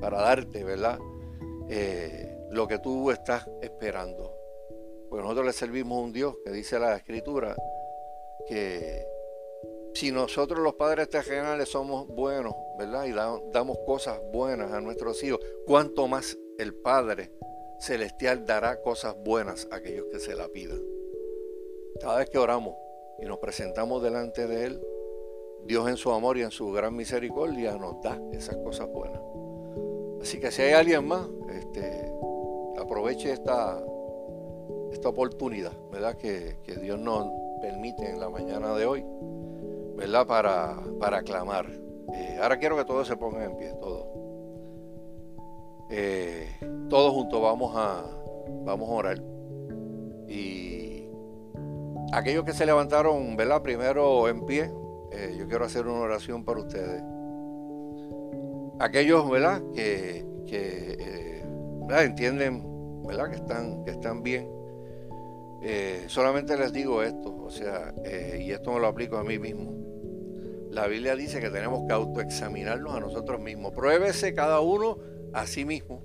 [0.01, 0.99] darte, ¿verdad?
[1.69, 4.35] Eh, lo que tú estás esperando.
[5.09, 7.55] Porque nosotros le servimos a un Dios que dice la Escritura
[8.49, 9.05] que
[9.95, 13.05] si nosotros los padres terrenales somos buenos, ¿verdad?
[13.05, 13.11] Y
[13.51, 17.31] damos cosas buenas a nuestros hijos, ¿cuánto más el Padre
[17.79, 20.81] celestial dará cosas buenas a aquellos que se la pidan.
[21.99, 22.75] Cada vez que oramos
[23.19, 24.81] y nos presentamos delante de Él,
[25.65, 29.21] Dios en su amor y en su gran misericordia nos da esas cosas buenas.
[30.21, 32.11] Así que si hay alguien más, este,
[32.77, 33.83] aproveche esta,
[34.91, 36.17] esta oportunidad, ¿verdad?
[36.17, 37.27] Que, Dios nos
[37.61, 39.05] permite en la mañana de hoy,
[39.95, 40.27] ¿verdad?
[40.27, 41.67] Para, para clamar.
[42.13, 44.25] Eh, ahora quiero que todos se pongan en pie, todos.
[45.89, 46.49] Eh,
[46.89, 48.03] todos juntos vamos a,
[48.63, 49.23] vamos a orar.
[50.27, 51.07] Y
[52.11, 53.61] aquellos que se levantaron, ¿verdad?
[53.61, 54.71] Primero en pie,
[55.11, 57.03] eh, yo quiero hacer una oración para ustedes.
[58.79, 59.61] aquellos, ¿verdad?
[59.73, 61.43] Que, eh,
[61.89, 62.63] entienden,
[63.05, 63.29] ¿verdad?
[63.29, 64.49] Que están, que están bien.
[66.07, 67.91] Solamente les digo esto, o sea,
[68.39, 69.84] y esto me lo aplico a mí mismo.
[70.75, 73.71] La Biblia dice que tenemos que autoexaminarnos a nosotros mismos.
[73.71, 74.97] Pruébese cada uno
[75.31, 76.03] a sí mismo.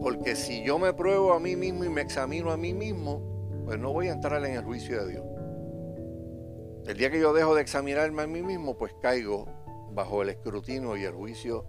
[0.00, 3.78] Porque si yo me pruebo a mí mismo y me examino a mí mismo, pues
[3.78, 5.24] no voy a entrar en el juicio de Dios.
[6.86, 9.44] El día que yo dejo de examinarme a mí mismo, pues caigo
[9.90, 11.66] bajo el escrutinio y el juicio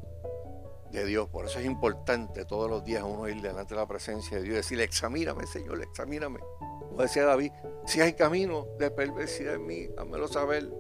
[0.92, 1.28] de Dios.
[1.28, 4.54] Por eso es importante todos los días uno ir delante de la presencia de Dios
[4.54, 6.40] y decirle, examíname, Señor, examíname.
[6.88, 7.52] Como decía David,
[7.86, 10.72] si hay camino de perversidad en mí, házmelo saber,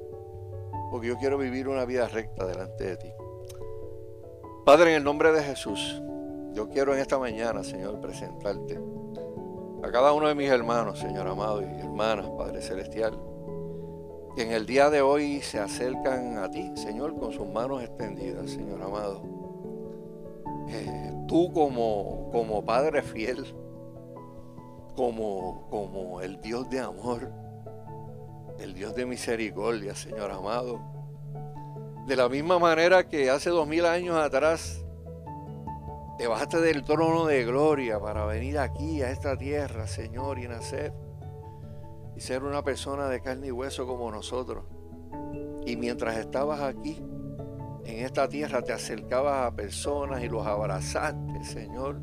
[0.93, 3.11] porque yo quiero vivir una vida recta delante de ti.
[4.63, 6.03] Padre, en el nombre de Jesús,
[6.53, 8.79] yo quiero en esta mañana, Señor, presentarte
[9.81, 13.19] a cada uno de mis hermanos, Señor amado, y hermanas, Padre Celestial
[14.35, 18.51] que en el día de hoy se acercan a ti, Señor, con sus manos extendidas,
[18.51, 19.23] Señor amado.
[20.69, 23.47] Eh, tú como, como Padre fiel,
[24.95, 27.31] como, como el Dios de amor,
[28.59, 30.81] el Dios de misericordia, Señor amado.
[32.07, 34.83] De la misma manera que hace dos mil años atrás
[36.17, 40.93] te bajaste del trono de gloria para venir aquí a esta tierra, Señor, y nacer
[42.15, 44.65] y ser una persona de carne y hueso como nosotros.
[45.65, 47.01] Y mientras estabas aquí,
[47.85, 52.01] en esta tierra, te acercabas a personas y los abrazaste, Señor,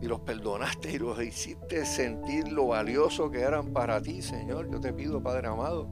[0.00, 4.70] y los perdonaste y los hiciste sentir lo valioso que eran para ti, Señor.
[4.70, 5.88] Yo te pido, Padre amado,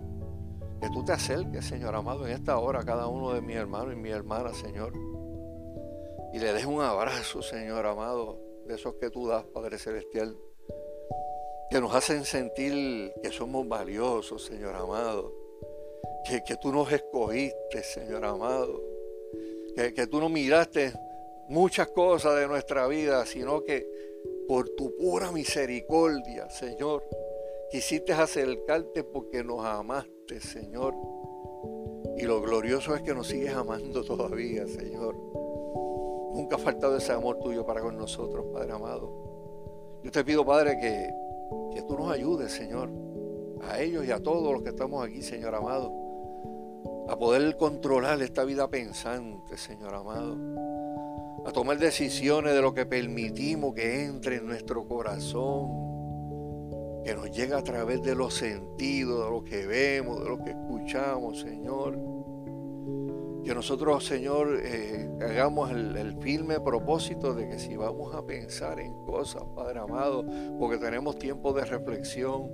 [0.80, 3.94] que tú te acerques, Señor amado, en esta hora a cada uno de mis hermanos
[3.94, 4.92] y mis hermanas, Señor.
[6.32, 10.36] Y le des un abrazo, Señor amado, de esos que tú das, Padre Celestial
[11.74, 15.34] que nos hacen sentir que somos valiosos, Señor amado,
[16.24, 18.80] que, que tú nos escogiste, Señor amado,
[19.74, 20.92] que, que tú no miraste
[21.48, 23.86] muchas cosas de nuestra vida, sino que
[24.48, 27.04] por tu pura misericordia, Señor,
[27.70, 30.94] quisiste acercarte porque nos amaste, Señor.
[32.16, 35.16] Y lo glorioso es que nos sigues amando todavía, Señor.
[36.34, 40.00] Nunca ha faltado ese amor tuyo para con nosotros, Padre amado.
[40.02, 41.24] Yo te pido, Padre, que
[41.74, 42.90] que tú nos ayudes, Señor,
[43.62, 45.92] a ellos y a todos los que estamos aquí, Señor amado,
[47.08, 50.36] a poder controlar esta vida pensante, Señor amado,
[51.46, 55.84] a tomar decisiones de lo que permitimos que entre en nuestro corazón,
[57.04, 60.50] que nos llega a través de los sentidos, de lo que vemos, de lo que
[60.50, 61.98] escuchamos, Señor.
[63.44, 68.94] Que nosotros, Señor, eh, hagamos el, firme propósito de que si vamos a pensar en
[69.04, 70.24] cosas, Padre amado,
[70.58, 72.48] porque tenemos tiempo de reflexión,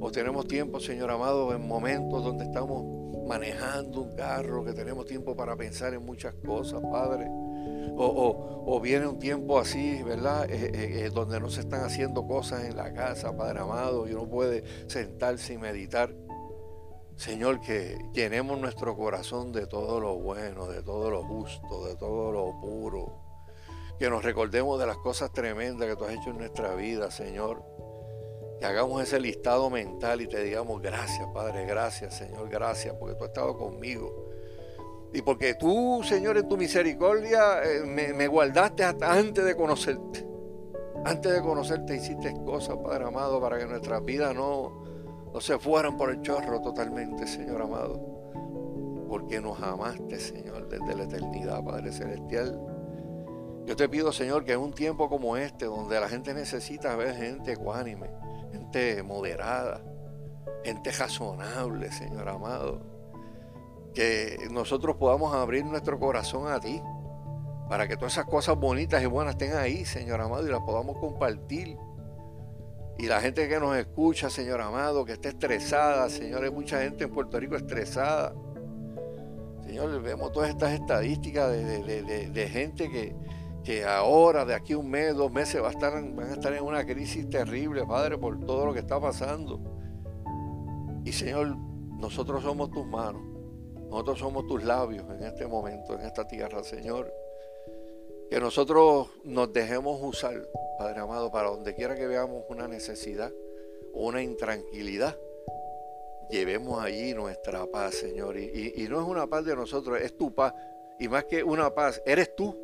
[0.00, 2.84] o tenemos tiempo, Señor amado, en momentos donde estamos
[3.26, 7.28] manejando un carro, que tenemos tiempo para pensar en muchas cosas, Padre.
[7.96, 10.50] O, viene un tiempo así, ¿verdad?
[10.50, 14.28] Eh, eh, donde no se están haciendo cosas en la casa, Padre amado, y uno
[14.28, 16.14] puede sentarse y meditar.
[17.16, 22.32] Señor, que llenemos nuestro corazón de todo lo bueno, de todo lo justo, de todo
[22.32, 23.20] lo puro.
[23.98, 27.62] Que nos recordemos de las cosas tremendas que tú has hecho en nuestra vida, Señor.
[28.58, 33.24] Que hagamos ese listado mental y te digamos gracias, Padre, gracias, Señor, gracias, porque tú
[33.24, 34.33] has estado conmigo.
[35.14, 40.26] Y porque tú, Señor, en tu misericordia eh, me, guardaste hasta antes de conocerte.
[41.04, 44.82] Antes de conocerte hiciste cosas, Padre amado, para que nuestra vida no,
[45.32, 47.94] no se fueran por el chorro totalmente, Señor amado.
[49.08, 52.60] Porque nos amaste, Señor, desde la eternidad, Padre Celestial.
[53.66, 57.14] Yo te pido, Señor, que en un tiempo como este, donde la gente necesita ver
[57.14, 58.10] gente ecuánime,
[58.50, 59.80] gente moderada,
[60.64, 62.93] gente razonable, Señor amado,
[63.94, 66.82] que nosotros podamos abrir nuestro corazón a ti,
[67.68, 70.98] para que todas esas cosas bonitas y buenas estén ahí, Señor amado, y las podamos
[70.98, 71.78] compartir
[72.96, 77.04] y la gente que nos escucha, Señor amado, que esté estresada, Señor, hay mucha gente
[77.04, 78.34] en Puerto Rico estresada.
[79.66, 83.16] Señor, vemos todas estas estadísticas de, gente que,
[83.64, 86.62] que, ahora, de aquí un mes, dos meses, va a estar, van a estar en
[86.62, 89.60] una crisis terrible, Padre, por todo lo que está pasando.
[91.04, 91.56] Y Señor,
[91.98, 93.22] nosotros somos tus manos,
[93.88, 97.12] nosotros somos tus labios en este momento, en esta tierra, Señor.
[98.30, 103.32] Que nosotros nos dejemos usar Padre amado, para donde quiera que veamos una necesidad
[103.92, 105.16] o una intranquilidad,
[106.30, 108.36] llevemos allí nuestra paz, Señor.
[108.36, 110.52] Y, no es una paz de nosotros, es tu paz.
[110.98, 112.56] Y más que una paz, eres tú,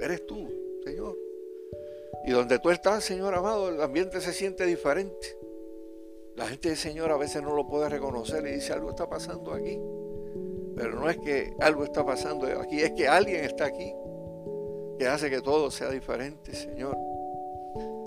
[0.00, 0.48] eres tú,
[0.84, 1.16] Señor.
[2.26, 5.38] Y donde tú estás, Señor amado, el ambiente se siente diferente.
[6.34, 9.52] La gente del Señor a veces no lo puede reconocer y dice, algo está pasando
[9.52, 9.78] aquí.
[10.76, 13.94] Pero no es que algo está pasando aquí, es que alguien está aquí
[14.98, 16.96] que hace que todo sea diferente, Señor.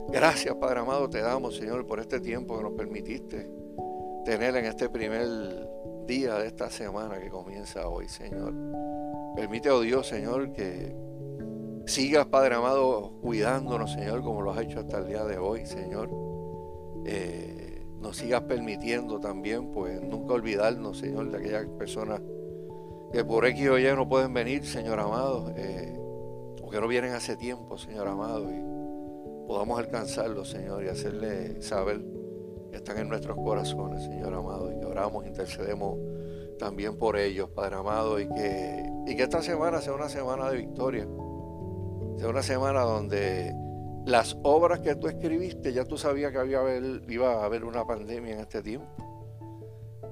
[0.09, 3.49] Gracias, Padre amado, te damos, Señor, por este tiempo que nos permitiste
[4.23, 5.27] tener en este primer
[6.05, 8.53] día de esta semana que comienza hoy, Señor.
[9.35, 10.95] Permite, oh Dios, Señor, que
[11.85, 16.09] sigas, Padre amado, cuidándonos, Señor, como lo has hecho hasta el día de hoy, Señor.
[17.05, 22.21] Eh, nos sigas permitiendo también, pues, nunca olvidarnos, Señor, de aquellas personas
[23.11, 25.93] que por X o Y no pueden venir, Señor amado, eh,
[26.61, 32.01] o que no vienen hace tiempo, Señor amado, y podamos alcanzarlos, Señor, y hacerle saber
[32.69, 35.97] que están en nuestros corazones, Señor amado, y que oramos, intercedemos
[36.59, 40.57] también por ellos, Padre amado, y que, y que esta semana sea una semana de
[40.57, 41.07] victoria,
[42.17, 43.53] sea una semana donde
[44.05, 46.45] las obras que tú escribiste, ya tú sabías que
[47.09, 49.06] iba a haber una pandemia en este tiempo.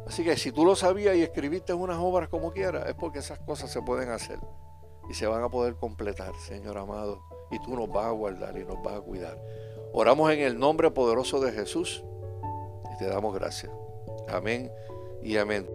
[0.07, 3.39] Así que si tú lo sabías y escribiste unas obras como quieras, es porque esas
[3.39, 4.39] cosas se pueden hacer
[5.09, 7.21] y se van a poder completar, Señor amado.
[7.51, 9.39] Y tú nos vas a guardar y nos vas a cuidar.
[9.93, 12.03] Oramos en el nombre poderoso de Jesús
[12.93, 13.71] y te damos gracias.
[14.27, 14.71] Amén
[15.21, 15.67] y amén.